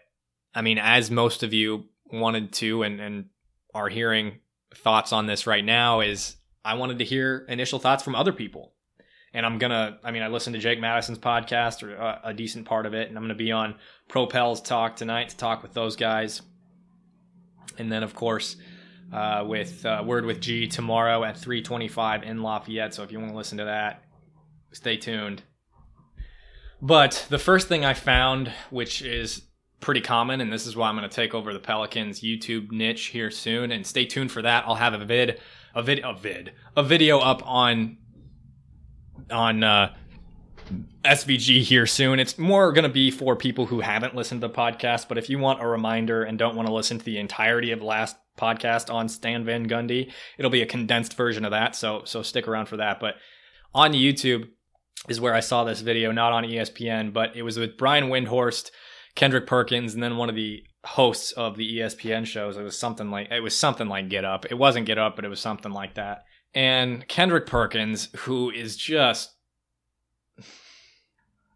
I 0.54 0.62
mean, 0.62 0.78
as 0.78 1.10
most 1.10 1.42
of 1.42 1.52
you 1.52 1.86
wanted 2.12 2.52
to 2.54 2.82
and, 2.84 3.00
and 3.00 3.24
are 3.74 3.88
hearing 3.88 4.38
thoughts 4.74 5.12
on 5.12 5.26
this 5.26 5.46
right 5.46 5.64
now, 5.64 6.00
is 6.00 6.36
I 6.64 6.74
wanted 6.74 6.98
to 6.98 7.04
hear 7.04 7.46
initial 7.48 7.78
thoughts 7.78 8.04
from 8.04 8.14
other 8.14 8.32
people 8.32 8.74
and 9.34 9.46
I'm 9.46 9.58
gonna. 9.58 9.98
I 10.04 10.10
mean, 10.10 10.22
I 10.22 10.28
listened 10.28 10.54
to 10.54 10.60
Jake 10.60 10.80
Madison's 10.80 11.18
podcast 11.18 11.82
or 11.82 11.94
a, 11.94 11.98
uh, 11.98 12.20
a 12.24 12.34
decent 12.34 12.66
part 12.66 12.86
of 12.86 12.94
it, 12.94 13.08
and 13.08 13.16
I'm 13.16 13.22
gonna 13.22 13.34
be 13.34 13.52
on 13.52 13.76
Propel's 14.08 14.60
talk 14.60 14.96
tonight 14.96 15.30
to 15.30 15.36
talk 15.36 15.62
with 15.62 15.72
those 15.72 15.96
guys, 15.96 16.42
and 17.78 17.90
then 17.90 18.02
of 18.02 18.14
course. 18.14 18.56
Uh, 19.12 19.44
with 19.44 19.84
uh, 19.84 20.04
Word 20.06 20.24
with 20.24 20.40
G 20.40 20.68
tomorrow 20.68 21.24
at 21.24 21.34
3:25 21.34 22.22
in 22.22 22.44
Lafayette. 22.44 22.94
So 22.94 23.02
if 23.02 23.10
you 23.10 23.18
want 23.18 23.32
to 23.32 23.36
listen 23.36 23.58
to 23.58 23.64
that, 23.64 24.04
stay 24.70 24.96
tuned. 24.96 25.42
But 26.80 27.26
the 27.28 27.38
first 27.38 27.68
thing 27.68 27.84
I 27.84 27.94
found, 27.94 28.52
which 28.70 29.02
is 29.02 29.42
pretty 29.80 30.00
common, 30.00 30.40
and 30.40 30.52
this 30.52 30.66
is 30.66 30.76
why 30.76 30.88
I'm 30.88 30.96
going 30.96 31.08
to 31.08 31.14
take 31.14 31.34
over 31.34 31.52
the 31.52 31.58
Pelicans 31.58 32.20
YouTube 32.20 32.70
niche 32.70 33.06
here 33.06 33.30
soon, 33.30 33.72
and 33.72 33.86
stay 33.86 34.04
tuned 34.04 34.30
for 34.30 34.42
that. 34.42 34.64
I'll 34.66 34.76
have 34.76 34.94
a 34.94 35.04
vid, 35.04 35.40
a 35.74 35.82
vid, 35.82 36.00
a 36.04 36.14
vid, 36.14 36.52
a 36.76 36.82
video 36.82 37.18
up 37.18 37.42
on 37.44 37.98
on 39.30 39.62
uh, 39.62 39.94
SVG 41.04 41.62
here 41.62 41.86
soon. 41.86 42.18
It's 42.18 42.38
more 42.38 42.72
going 42.72 42.84
to 42.84 42.88
be 42.88 43.10
for 43.10 43.36
people 43.36 43.66
who 43.66 43.80
haven't 43.80 44.14
listened 44.14 44.40
to 44.40 44.48
the 44.48 44.54
podcast, 44.54 45.08
but 45.08 45.18
if 45.18 45.30
you 45.30 45.38
want 45.38 45.62
a 45.62 45.66
reminder 45.66 46.22
and 46.22 46.38
don't 46.38 46.56
want 46.56 46.68
to 46.68 46.74
listen 46.74 46.98
to 46.98 47.04
the 47.04 47.18
entirety 47.18 47.72
of 47.72 47.82
last 47.82 48.16
podcast 48.40 48.92
on 48.92 49.08
Stan 49.08 49.44
Van 49.44 49.68
Gundy. 49.68 50.10
It'll 50.38 50.50
be 50.50 50.62
a 50.62 50.66
condensed 50.66 51.14
version 51.14 51.44
of 51.44 51.50
that, 51.50 51.76
so 51.76 52.02
so 52.04 52.22
stick 52.22 52.48
around 52.48 52.66
for 52.66 52.78
that. 52.78 52.98
But 52.98 53.16
on 53.74 53.92
YouTube 53.92 54.48
is 55.08 55.20
where 55.20 55.34
I 55.34 55.40
saw 55.40 55.64
this 55.64 55.82
video, 55.82 56.10
not 56.10 56.32
on 56.32 56.44
ESPN, 56.44 57.12
but 57.12 57.36
it 57.36 57.42
was 57.42 57.58
with 57.58 57.76
Brian 57.76 58.04
Windhorst, 58.04 58.70
Kendrick 59.14 59.46
Perkins, 59.46 59.94
and 59.94 60.02
then 60.02 60.16
one 60.16 60.28
of 60.28 60.34
the 60.34 60.62
hosts 60.84 61.32
of 61.32 61.56
the 61.56 61.78
ESPN 61.78 62.26
shows. 62.26 62.56
It 62.56 62.62
was 62.62 62.78
something 62.78 63.10
like 63.10 63.30
it 63.30 63.40
was 63.40 63.56
something 63.56 63.88
like 63.88 64.08
Get 64.08 64.24
Up. 64.24 64.46
It 64.50 64.58
wasn't 64.58 64.86
Get 64.86 64.98
Up, 64.98 65.16
but 65.16 65.24
it 65.24 65.28
was 65.28 65.40
something 65.40 65.72
like 65.72 65.94
that. 65.94 66.24
And 66.54 67.06
Kendrick 67.06 67.46
Perkins, 67.46 68.08
who 68.16 68.50
is 68.50 68.76
just 68.76 69.34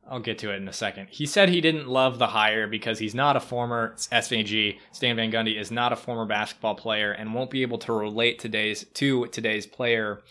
I'll 0.09 0.21
get 0.21 0.39
to 0.39 0.53
it 0.53 0.57
in 0.57 0.69
a 0.69 0.73
second. 0.73 1.09
He 1.11 1.25
said 1.25 1.49
he 1.49 1.61
didn't 1.61 1.89
love 1.89 2.19
the 2.19 2.27
hire 2.27 2.67
because 2.67 2.99
he's 2.99 3.15
not 3.15 3.37
a 3.37 3.41
former 3.41 3.95
SVG. 3.97 4.79
Stan 4.93 5.17
Van 5.17 5.33
Gundy 5.33 5.59
is 5.59 5.71
not 5.71 5.93
a 5.93 5.97
former 5.97 6.27
basketball 6.27 6.75
player 6.75 7.13
and 7.13 7.33
won't 7.33 7.51
be 7.51 7.63
able 7.63 7.79
to 7.79 7.93
relate 7.93 8.39
today's 8.39 8.85
to 8.95 9.27
today's 9.29 9.67
player 9.67 10.23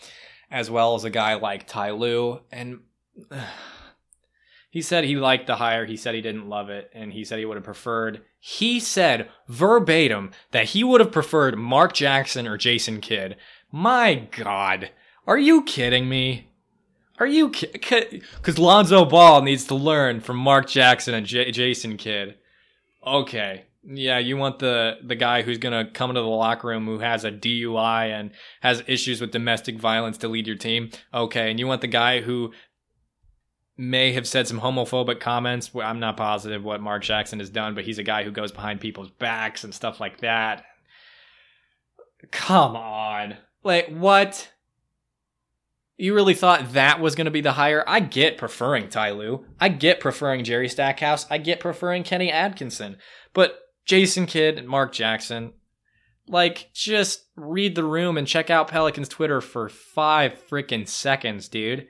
as 0.50 0.70
well 0.70 0.94
as 0.94 1.04
a 1.04 1.10
guy 1.10 1.34
like 1.34 1.66
Ty 1.66 1.90
Lue. 1.90 2.40
And 2.52 2.80
uh, 3.30 3.44
he 4.70 4.80
said 4.80 5.04
he 5.04 5.16
liked 5.16 5.48
the 5.48 5.56
hire. 5.56 5.86
He 5.86 5.96
said 5.96 6.14
he 6.14 6.20
didn't 6.20 6.48
love 6.48 6.70
it, 6.70 6.90
and 6.94 7.12
he 7.12 7.24
said 7.24 7.40
he 7.40 7.44
would 7.44 7.56
have 7.56 7.64
preferred. 7.64 8.22
He 8.38 8.78
said 8.78 9.28
verbatim 9.48 10.30
that 10.52 10.66
he 10.66 10.84
would 10.84 11.00
have 11.00 11.12
preferred 11.12 11.58
Mark 11.58 11.94
Jackson 11.94 12.46
or 12.46 12.56
Jason 12.56 13.00
Kidd. 13.00 13.36
My 13.76 14.28
God, 14.30 14.92
are 15.26 15.36
you 15.36 15.64
kidding 15.64 16.08
me? 16.08 16.46
Are 17.18 17.26
you 17.26 17.48
because 17.48 18.56
Lonzo 18.56 19.04
Ball 19.04 19.42
needs 19.42 19.64
to 19.64 19.74
learn 19.74 20.20
from 20.20 20.36
Mark 20.36 20.68
Jackson 20.68 21.12
and 21.12 21.26
J- 21.26 21.50
Jason 21.50 21.96
Kidd? 21.96 22.36
Okay, 23.04 23.64
yeah, 23.82 24.18
you 24.18 24.36
want 24.36 24.60
the 24.60 24.98
the 25.02 25.16
guy 25.16 25.42
who's 25.42 25.58
gonna 25.58 25.90
come 25.90 26.10
into 26.10 26.20
the 26.20 26.28
locker 26.28 26.68
room 26.68 26.86
who 26.86 27.00
has 27.00 27.24
a 27.24 27.32
DUI 27.32 28.10
and 28.12 28.30
has 28.60 28.84
issues 28.86 29.20
with 29.20 29.32
domestic 29.32 29.76
violence 29.76 30.18
to 30.18 30.28
lead 30.28 30.46
your 30.46 30.54
team. 30.54 30.90
Okay, 31.12 31.50
and 31.50 31.58
you 31.58 31.66
want 31.66 31.80
the 31.80 31.88
guy 31.88 32.20
who 32.20 32.52
may 33.76 34.12
have 34.12 34.28
said 34.28 34.46
some 34.46 34.60
homophobic 34.60 35.18
comments. 35.18 35.72
I'm 35.74 35.98
not 35.98 36.16
positive 36.16 36.62
what 36.62 36.80
Mark 36.80 37.02
Jackson 37.02 37.40
has 37.40 37.50
done, 37.50 37.74
but 37.74 37.82
he's 37.82 37.98
a 37.98 38.04
guy 38.04 38.22
who 38.22 38.30
goes 38.30 38.52
behind 38.52 38.80
people's 38.80 39.10
backs 39.10 39.64
and 39.64 39.74
stuff 39.74 39.98
like 39.98 40.20
that. 40.20 40.64
Come 42.30 42.76
on, 42.76 43.38
like 43.64 43.88
what? 43.88 44.50
You 45.96 46.14
really 46.14 46.34
thought 46.34 46.72
that 46.72 47.00
was 47.00 47.14
going 47.14 47.26
to 47.26 47.30
be 47.30 47.40
the 47.40 47.52
hire? 47.52 47.84
I 47.86 48.00
get 48.00 48.36
preferring 48.36 48.88
Ty 48.88 49.12
Lue. 49.12 49.46
I 49.60 49.68
get 49.68 50.00
preferring 50.00 50.44
Jerry 50.44 50.68
Stackhouse. 50.68 51.26
I 51.30 51.38
get 51.38 51.60
preferring 51.60 52.02
Kenny 52.02 52.32
Atkinson. 52.32 52.96
But 53.32 53.58
Jason 53.86 54.26
Kidd 54.26 54.58
and 54.58 54.68
Mark 54.68 54.92
Jackson, 54.92 55.52
like, 56.26 56.70
just 56.72 57.26
read 57.36 57.74
the 57.74 57.84
room 57.84 58.16
and 58.16 58.26
check 58.26 58.50
out 58.50 58.68
Pelicans 58.68 59.08
Twitter 59.08 59.40
for 59.40 59.68
five 59.68 60.36
freaking 60.50 60.88
seconds, 60.88 61.48
dude. 61.48 61.86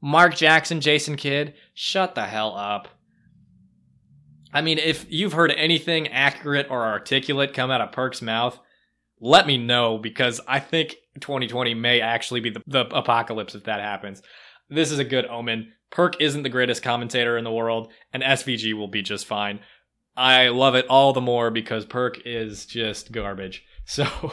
Mark 0.00 0.34
Jackson, 0.34 0.80
Jason 0.80 1.16
Kidd, 1.16 1.54
shut 1.72 2.14
the 2.14 2.24
hell 2.24 2.56
up. 2.56 2.88
I 4.52 4.60
mean, 4.62 4.78
if 4.78 5.06
you've 5.08 5.34
heard 5.34 5.52
anything 5.52 6.08
accurate 6.08 6.68
or 6.70 6.82
articulate 6.84 7.54
come 7.54 7.70
out 7.70 7.80
of 7.80 7.92
Perk's 7.92 8.22
mouth, 8.22 8.58
let 9.20 9.46
me 9.46 9.56
know 9.56 9.98
because 9.98 10.40
I 10.46 10.60
think 10.60 10.96
2020 11.20 11.74
may 11.74 12.00
actually 12.00 12.40
be 12.40 12.50
the, 12.50 12.62
the 12.66 12.86
apocalypse 12.94 13.54
if 13.54 13.64
that 13.64 13.80
happens. 13.80 14.22
This 14.68 14.90
is 14.90 14.98
a 14.98 15.04
good 15.04 15.26
omen. 15.26 15.72
Perk 15.90 16.20
isn't 16.20 16.42
the 16.42 16.48
greatest 16.48 16.82
commentator 16.82 17.38
in 17.38 17.44
the 17.44 17.52
world, 17.52 17.92
and 18.12 18.22
SVG 18.22 18.74
will 18.74 18.88
be 18.88 19.02
just 19.02 19.26
fine. 19.26 19.60
I 20.16 20.48
love 20.48 20.74
it 20.74 20.86
all 20.88 21.12
the 21.12 21.20
more 21.20 21.50
because 21.50 21.84
Perk 21.84 22.20
is 22.24 22.66
just 22.66 23.12
garbage. 23.12 23.64
So 23.88 24.32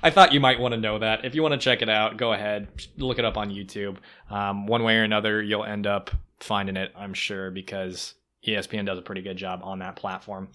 I 0.00 0.10
thought 0.10 0.32
you 0.32 0.38
might 0.38 0.60
want 0.60 0.74
to 0.74 0.80
know 0.80 1.00
that. 1.00 1.24
If 1.24 1.34
you 1.34 1.42
want 1.42 1.54
to 1.54 1.58
check 1.58 1.82
it 1.82 1.88
out, 1.88 2.16
go 2.16 2.32
ahead, 2.32 2.68
look 2.98 3.18
it 3.18 3.24
up 3.24 3.36
on 3.36 3.50
YouTube. 3.50 3.96
Um, 4.30 4.68
one 4.68 4.84
way 4.84 4.96
or 4.96 5.02
another, 5.02 5.42
you'll 5.42 5.64
end 5.64 5.88
up 5.88 6.12
finding 6.38 6.76
it, 6.76 6.92
I'm 6.96 7.14
sure, 7.14 7.50
because 7.50 8.14
ESPN 8.46 8.86
does 8.86 9.00
a 9.00 9.02
pretty 9.02 9.22
good 9.22 9.36
job 9.36 9.58
on 9.64 9.80
that 9.80 9.96
platform. 9.96 10.50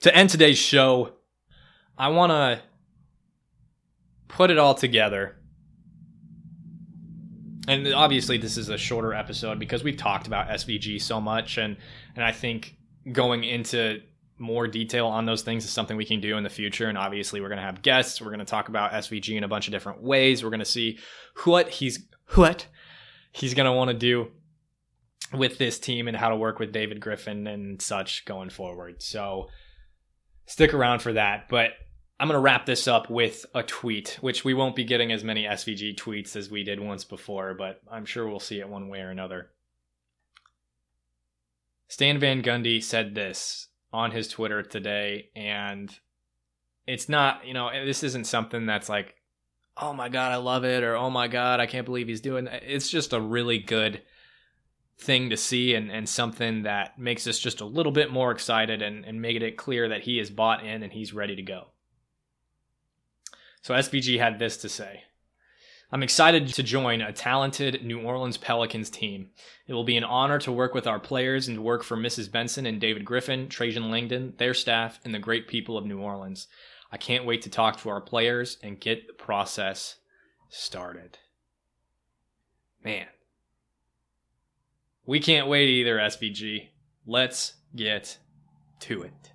To 0.00 0.12
end 0.12 0.30
today's 0.30 0.58
show, 0.58 1.12
I 2.00 2.08
want 2.08 2.30
to 2.30 2.62
put 4.26 4.50
it 4.50 4.56
all 4.56 4.74
together. 4.74 5.36
And 7.68 7.92
obviously, 7.92 8.38
this 8.38 8.56
is 8.56 8.70
a 8.70 8.78
shorter 8.78 9.12
episode 9.12 9.58
because 9.58 9.84
we've 9.84 9.98
talked 9.98 10.26
about 10.26 10.48
SVG 10.48 11.02
so 11.02 11.20
much, 11.20 11.58
and 11.58 11.76
and 12.16 12.24
I 12.24 12.32
think 12.32 12.78
going 13.12 13.44
into 13.44 14.00
more 14.38 14.66
detail 14.66 15.08
on 15.08 15.26
those 15.26 15.42
things 15.42 15.62
is 15.66 15.70
something 15.70 15.98
we 15.98 16.06
can 16.06 16.22
do 16.22 16.38
in 16.38 16.42
the 16.42 16.48
future. 16.48 16.88
And 16.88 16.96
obviously, 16.96 17.42
we're 17.42 17.48
going 17.48 17.58
to 17.58 17.64
have 17.64 17.82
guests. 17.82 18.18
We're 18.18 18.28
going 18.28 18.38
to 18.38 18.46
talk 18.46 18.70
about 18.70 18.92
SVG 18.92 19.36
in 19.36 19.44
a 19.44 19.48
bunch 19.48 19.68
of 19.68 19.72
different 19.72 20.02
ways. 20.02 20.42
We're 20.42 20.48
going 20.48 20.60
to 20.60 20.64
see 20.64 20.98
what 21.44 21.68
he's 21.68 22.06
what 22.34 22.66
he's 23.30 23.52
going 23.52 23.66
to 23.66 23.72
want 23.72 23.90
to 23.90 23.96
do 23.96 24.28
with 25.34 25.58
this 25.58 25.78
team 25.78 26.08
and 26.08 26.16
how 26.16 26.30
to 26.30 26.36
work 26.36 26.58
with 26.58 26.72
David 26.72 26.98
Griffin 26.98 27.46
and 27.46 27.82
such 27.82 28.24
going 28.24 28.48
forward. 28.48 29.02
So 29.02 29.48
stick 30.46 30.72
around 30.72 31.00
for 31.00 31.12
that. 31.12 31.50
But 31.50 31.72
I'm 32.20 32.28
going 32.28 32.36
to 32.36 32.40
wrap 32.40 32.66
this 32.66 32.86
up 32.86 33.08
with 33.08 33.46
a 33.54 33.62
tweet, 33.62 34.18
which 34.20 34.44
we 34.44 34.52
won't 34.52 34.76
be 34.76 34.84
getting 34.84 35.10
as 35.10 35.24
many 35.24 35.44
SVG 35.44 35.96
tweets 35.96 36.36
as 36.36 36.50
we 36.50 36.62
did 36.62 36.78
once 36.78 37.02
before, 37.02 37.54
but 37.54 37.80
I'm 37.90 38.04
sure 38.04 38.28
we'll 38.28 38.40
see 38.40 38.60
it 38.60 38.68
one 38.68 38.90
way 38.90 39.00
or 39.00 39.08
another. 39.08 39.48
Stan 41.88 42.20
Van 42.20 42.42
Gundy 42.42 42.82
said 42.82 43.14
this 43.14 43.68
on 43.90 44.10
his 44.10 44.28
Twitter 44.28 44.62
today, 44.62 45.30
and 45.34 45.98
it's 46.86 47.08
not, 47.08 47.46
you 47.46 47.54
know, 47.54 47.70
this 47.86 48.02
isn't 48.02 48.26
something 48.26 48.66
that's 48.66 48.90
like, 48.90 49.14
oh 49.78 49.94
my 49.94 50.10
God, 50.10 50.30
I 50.30 50.36
love 50.36 50.66
it, 50.66 50.84
or 50.84 50.96
oh 50.96 51.08
my 51.08 51.26
God, 51.26 51.58
I 51.58 51.64
can't 51.64 51.86
believe 51.86 52.06
he's 52.06 52.20
doing 52.20 52.44
that. 52.44 52.64
It's 52.66 52.90
just 52.90 53.14
a 53.14 53.20
really 53.20 53.58
good 53.58 54.02
thing 54.98 55.30
to 55.30 55.38
see 55.38 55.74
and, 55.74 55.90
and 55.90 56.06
something 56.06 56.64
that 56.64 56.98
makes 56.98 57.26
us 57.26 57.38
just 57.38 57.62
a 57.62 57.66
little 57.66 57.92
bit 57.92 58.12
more 58.12 58.30
excited 58.30 58.82
and, 58.82 59.06
and 59.06 59.22
made 59.22 59.42
it 59.42 59.56
clear 59.56 59.88
that 59.88 60.02
he 60.02 60.20
is 60.20 60.28
bought 60.28 60.66
in 60.66 60.82
and 60.82 60.92
he's 60.92 61.14
ready 61.14 61.34
to 61.34 61.42
go. 61.42 61.68
So 63.62 63.74
SVG 63.74 64.18
had 64.18 64.38
this 64.38 64.56
to 64.58 64.68
say. 64.68 65.04
I'm 65.92 66.02
excited 66.04 66.46
to 66.46 66.62
join 66.62 67.00
a 67.00 67.12
talented 67.12 67.84
New 67.84 68.00
Orleans 68.00 68.36
Pelicans 68.36 68.90
team. 68.90 69.30
It 69.66 69.74
will 69.74 69.84
be 69.84 69.96
an 69.96 70.04
honor 70.04 70.38
to 70.40 70.52
work 70.52 70.72
with 70.72 70.86
our 70.86 71.00
players 71.00 71.48
and 71.48 71.56
to 71.56 71.62
work 71.62 71.82
for 71.82 71.96
Mrs. 71.96 72.30
Benson 72.30 72.64
and 72.64 72.80
David 72.80 73.04
Griffin, 73.04 73.48
Trajan 73.48 73.90
Langdon, 73.90 74.34
their 74.38 74.54
staff, 74.54 75.00
and 75.04 75.12
the 75.12 75.18
great 75.18 75.48
people 75.48 75.76
of 75.76 75.84
New 75.84 75.98
Orleans. 75.98 76.46
I 76.92 76.96
can't 76.96 77.24
wait 77.24 77.42
to 77.42 77.50
talk 77.50 77.80
to 77.80 77.88
our 77.88 78.00
players 78.00 78.56
and 78.62 78.80
get 78.80 79.08
the 79.08 79.12
process 79.12 79.96
started. 80.48 81.18
Man. 82.84 83.06
We 85.06 85.18
can't 85.18 85.48
wait 85.48 85.68
either, 85.68 85.96
SVG. 85.96 86.68
Let's 87.04 87.54
get 87.74 88.18
to 88.80 89.02
it. 89.02 89.32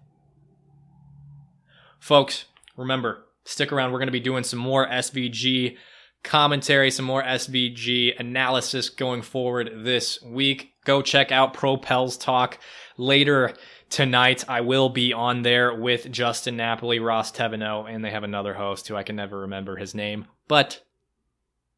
Folks, 2.00 2.46
remember, 2.78 3.26
stick 3.46 3.72
around. 3.72 3.92
We're 3.92 4.00
going 4.00 4.08
to 4.08 4.12
be 4.12 4.20
doing 4.20 4.44
some 4.44 4.60
more 4.60 4.88
SVG 4.88 5.78
commentary, 6.24 6.92
some 6.92 7.06
more 7.06 7.24
SVG 7.24 8.20
analysis 8.20 8.90
going 8.90 9.22
forward 9.22 9.72
this 9.86 10.22
week. 10.22 10.74
Go 10.84 11.02
check 11.02 11.32
out 11.32 11.54
Propels 11.54 12.18
Talk 12.18 12.60
later 12.98 13.54
tonight. 13.90 14.44
I 14.50 14.62
will 14.62 14.90
be 14.90 15.14
on 15.14 15.44
there 15.44 15.74
with 15.74 16.12
Justin 16.12 16.58
Napoli, 16.58 17.00
Ross 17.00 17.32
Teveno, 17.32 17.90
and 17.90 18.04
they 18.04 18.12
have 18.12 18.24
another 18.24 18.56
host 18.56 18.88
who 18.88 18.96
I 18.96 19.04
can 19.04 19.16
never 19.16 19.42
remember 19.42 19.78
his 19.78 19.96
name, 19.96 20.26
but 20.48 20.82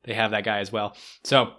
they 0.03 0.13
have 0.13 0.31
that 0.31 0.45
guy 0.45 0.59
as 0.59 0.71
well. 0.71 0.95
So 1.23 1.53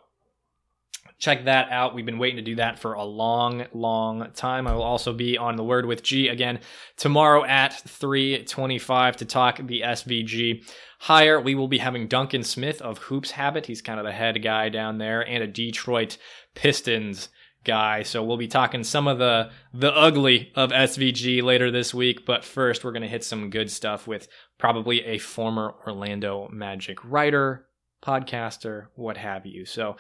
check 1.19 1.45
that 1.45 1.71
out. 1.71 1.95
We've 1.95 2.07
been 2.07 2.19
waiting 2.19 2.37
to 2.37 2.43
do 2.43 2.57
that 2.57 2.79
for 2.79 2.95
a 2.95 3.05
long, 3.05 3.67
long 3.73 4.31
time. 4.35 4.67
I 4.67 4.75
will 4.75 4.83
also 4.83 5.13
be 5.13 5.37
on 5.37 5.57
the 5.57 5.65
Word 5.65 5.87
with 5.87 6.03
G 6.03 6.29
again 6.29 6.61
tomorrow 6.97 7.45
at 7.45 7.75
325 7.75 9.17
to 9.19 9.25
talk 9.25 9.59
the 9.59 9.83
SVG 9.83 10.65
higher. 11.01 11.41
We 11.41 11.55
will 11.55 11.69
be 11.69 11.79
having 11.79 12.07
Duncan 12.07 12.43
Smith 12.43 12.81
of 12.81 12.99
Hoops 12.99 13.33
Habit. 13.33 13.67
He's 13.67 13.83
kind 13.83 13.99
of 13.99 14.07
the 14.07 14.13
head 14.13 14.43
guy 14.43 14.69
down 14.69 14.99
there 14.99 15.27
and 15.27 15.43
a 15.43 15.49
Detroit 15.49 16.19
Pistons 16.55 17.29
guy. 17.65 18.03
So 18.03 18.23
we'll 18.23 18.37
be 18.37 18.49
talking 18.49 18.85
some 18.85 19.09
of 19.09 19.19
the 19.19 19.51
the 19.75 19.93
ugly 19.93 20.53
of 20.55 20.71
SVG 20.71 21.43
later 21.43 21.71
this 21.71 21.93
week, 21.93 22.25
but 22.25 22.45
first 22.45 22.85
we're 22.85 22.93
going 22.93 23.03
to 23.03 23.09
hit 23.09 23.25
some 23.25 23.51
good 23.51 23.71
stuff 23.71 24.07
with 24.07 24.29
probably 24.59 25.05
a 25.05 25.19
former 25.19 25.75
Orlando 25.87 26.49
Magic 26.53 26.99
writer, 27.05 27.67
podcaster, 28.03 28.87
what 28.95 29.17
have 29.17 29.47
you. 29.47 29.65
So 29.65 29.97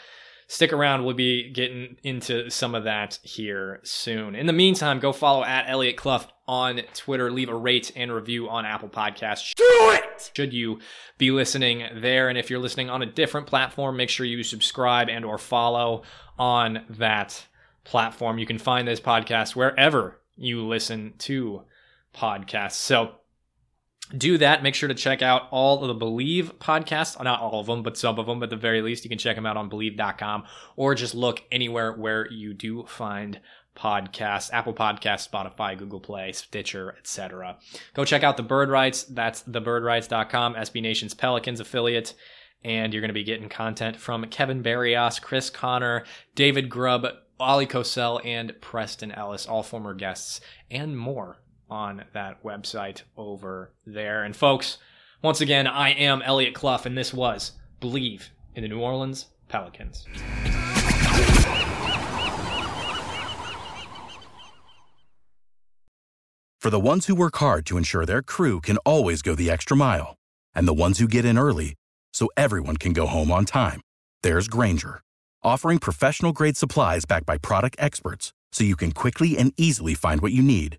stick 0.49 0.73
around. 0.73 1.05
We'll 1.05 1.15
be 1.15 1.51
getting 1.51 1.97
into 2.03 2.51
some 2.51 2.75
of 2.75 2.85
that 2.85 3.19
here 3.23 3.81
soon. 3.85 4.35
In 4.35 4.47
the 4.47 4.53
meantime, 4.53 4.99
go 4.99 5.13
follow 5.13 5.45
at 5.45 5.69
Elliot 5.69 5.97
Clough 5.97 6.27
on 6.49 6.81
Twitter. 6.95 7.31
Leave 7.31 7.51
a 7.51 7.55
rate 7.55 7.93
and 7.95 8.13
review 8.13 8.49
on 8.49 8.65
Apple 8.65 8.89
Podcasts. 8.89 9.55
Do 9.55 9.65
it! 9.93 10.33
Should 10.35 10.53
you 10.53 10.81
be 11.19 11.31
listening 11.31 11.85
there? 11.95 12.29
And 12.29 12.37
if 12.37 12.51
you're 12.51 12.59
listening 12.59 12.91
on 12.91 13.03
a 13.03 13.07
different 13.07 13.47
platform, 13.47 13.97
make 13.97 14.09
sure 14.09 14.27
you 14.27 14.43
subscribe 14.43 15.09
and 15.09 15.25
or 15.25 15.39
follow 15.39 16.03
on 16.39 16.85
that 16.91 17.47
platform. 17.85 18.39
You 18.39 18.47
can 18.47 18.59
find 18.59 18.89
this 18.89 19.01
podcast 19.01 19.55
wherever 19.55 20.19
you 20.37 20.67
listen 20.67 21.13
to 21.19 21.63
podcasts. 22.15 22.73
So 22.73 23.13
do 24.17 24.39
that. 24.39 24.63
Make 24.63 24.75
sure 24.75 24.89
to 24.89 24.95
check 24.95 25.23
out 25.23 25.49
all 25.51 25.83
of 25.83 25.99
the 25.99 26.07
Bleav 26.07 26.55
podcasts. 26.55 27.23
Not 27.23 27.41
all 27.41 27.61
of 27.61 27.67
them, 27.67 27.83
but 27.83 27.97
some 27.97 28.19
of 28.19 28.27
them 28.27 28.43
at 28.43 28.51
the 28.51 28.57
very 28.57 28.83
least. 28.83 29.05
You 29.05 29.11
can 29.11 29.19
check 29.19 29.37
them 29.37 29.47
out 29.47 29.57
on 29.57 29.71
Bleav.com 29.71 30.45
or 30.77 30.95
just 30.95 31.15
look 31.15 31.43
anywhere 31.51 31.93
where 31.93 32.31
you 32.31 32.55
do 32.55 32.85
find 32.87 33.41
podcasts 33.77 34.53
Apple 34.53 34.75
Podcasts, 34.75 35.29
Spotify, 35.29 35.79
Google 35.79 36.01
Play, 36.01 36.33
Stitcher, 36.33 36.97
etc. 36.99 37.59
Go 37.95 38.05
check 38.05 38.23
out 38.23 38.37
the 38.37 38.43
Bird 38.43 38.71
Writes 38.71 39.05
That's 39.05 39.43
thebirdwrites.com, 39.45 40.55
SB 40.55 40.83
Nation's 40.83 41.15
Pelicans 41.15 41.61
affiliate. 41.61 42.15
And 42.65 42.93
you're 42.93 43.01
going 43.01 43.11
to 43.11 43.15
be 43.15 43.23
getting 43.23 43.49
content 43.49 43.97
from 43.97 44.25
Kevin 44.27 44.63
Barrios, 44.63 45.21
Chris 45.21 45.49
Connor, 45.49 46.05
David 46.35 46.69
Grubb, 46.69 47.07
Ollie 47.39 47.69
Cosell, 47.69 48.21
and 48.25 48.53
Preston 48.61 49.13
Ellis, 49.13 49.47
all 49.47 49.63
former 49.63 49.95
guests, 49.95 50.41
and 50.69 50.99
more 50.99 51.39
on 51.71 52.05
that 52.13 52.43
website 52.43 53.03
over 53.17 53.73
there. 53.87 54.25
And 54.25 54.35
folks, 54.35 54.79
once 55.23 55.41
again, 55.41 55.67
I 55.67 55.91
am 55.91 56.23
Elliot 56.23 56.55
Clough, 56.55 56.83
and 56.85 56.97
this 56.97 57.13
was 57.13 57.53
Bleav 57.81 58.29
in 58.55 58.63
the 58.63 58.69
New 58.69 58.81
Orleans 58.81 59.27
Pelicans. 59.49 60.07
For 66.61 66.71
the 66.71 66.81
ones 66.81 67.07
who 67.07 67.15
work 67.15 67.37
hard 67.37 67.65
to 67.67 67.79
ensure 67.79 68.05
their 68.05 68.21
crew 68.21 68.61
can 68.61 68.79
always 68.79 69.23
go 69.23 69.35
the 69.35 69.51
extra 69.51 69.77
mile, 69.77 70.17
and 70.55 70.67
the 70.67 70.75
ones 70.75 70.99
who 70.99 71.07
get 71.07 71.25
in 71.25 71.39
early 71.39 71.75
so 72.13 72.29
everyone 72.37 72.77
can 72.77 72.93
go 72.93 73.07
home 73.07 73.31
on 73.31 73.45
time, 73.45 73.81
there's 74.23 74.49
Grainger, 74.49 75.01
offering 75.43 75.79
professional 75.79 76.33
grade 76.33 76.57
supplies 76.57 77.05
backed 77.05 77.27
by 77.27 77.39
product 77.39 77.77
experts 77.79 78.33
so 78.51 78.65
you 78.65 78.77
can 78.77 78.93
quickly 78.93 79.39
and 79.39 79.53
easily 79.57 79.95
find 79.95 80.21
what 80.21 80.33
you 80.33 80.43
need. 80.43 80.79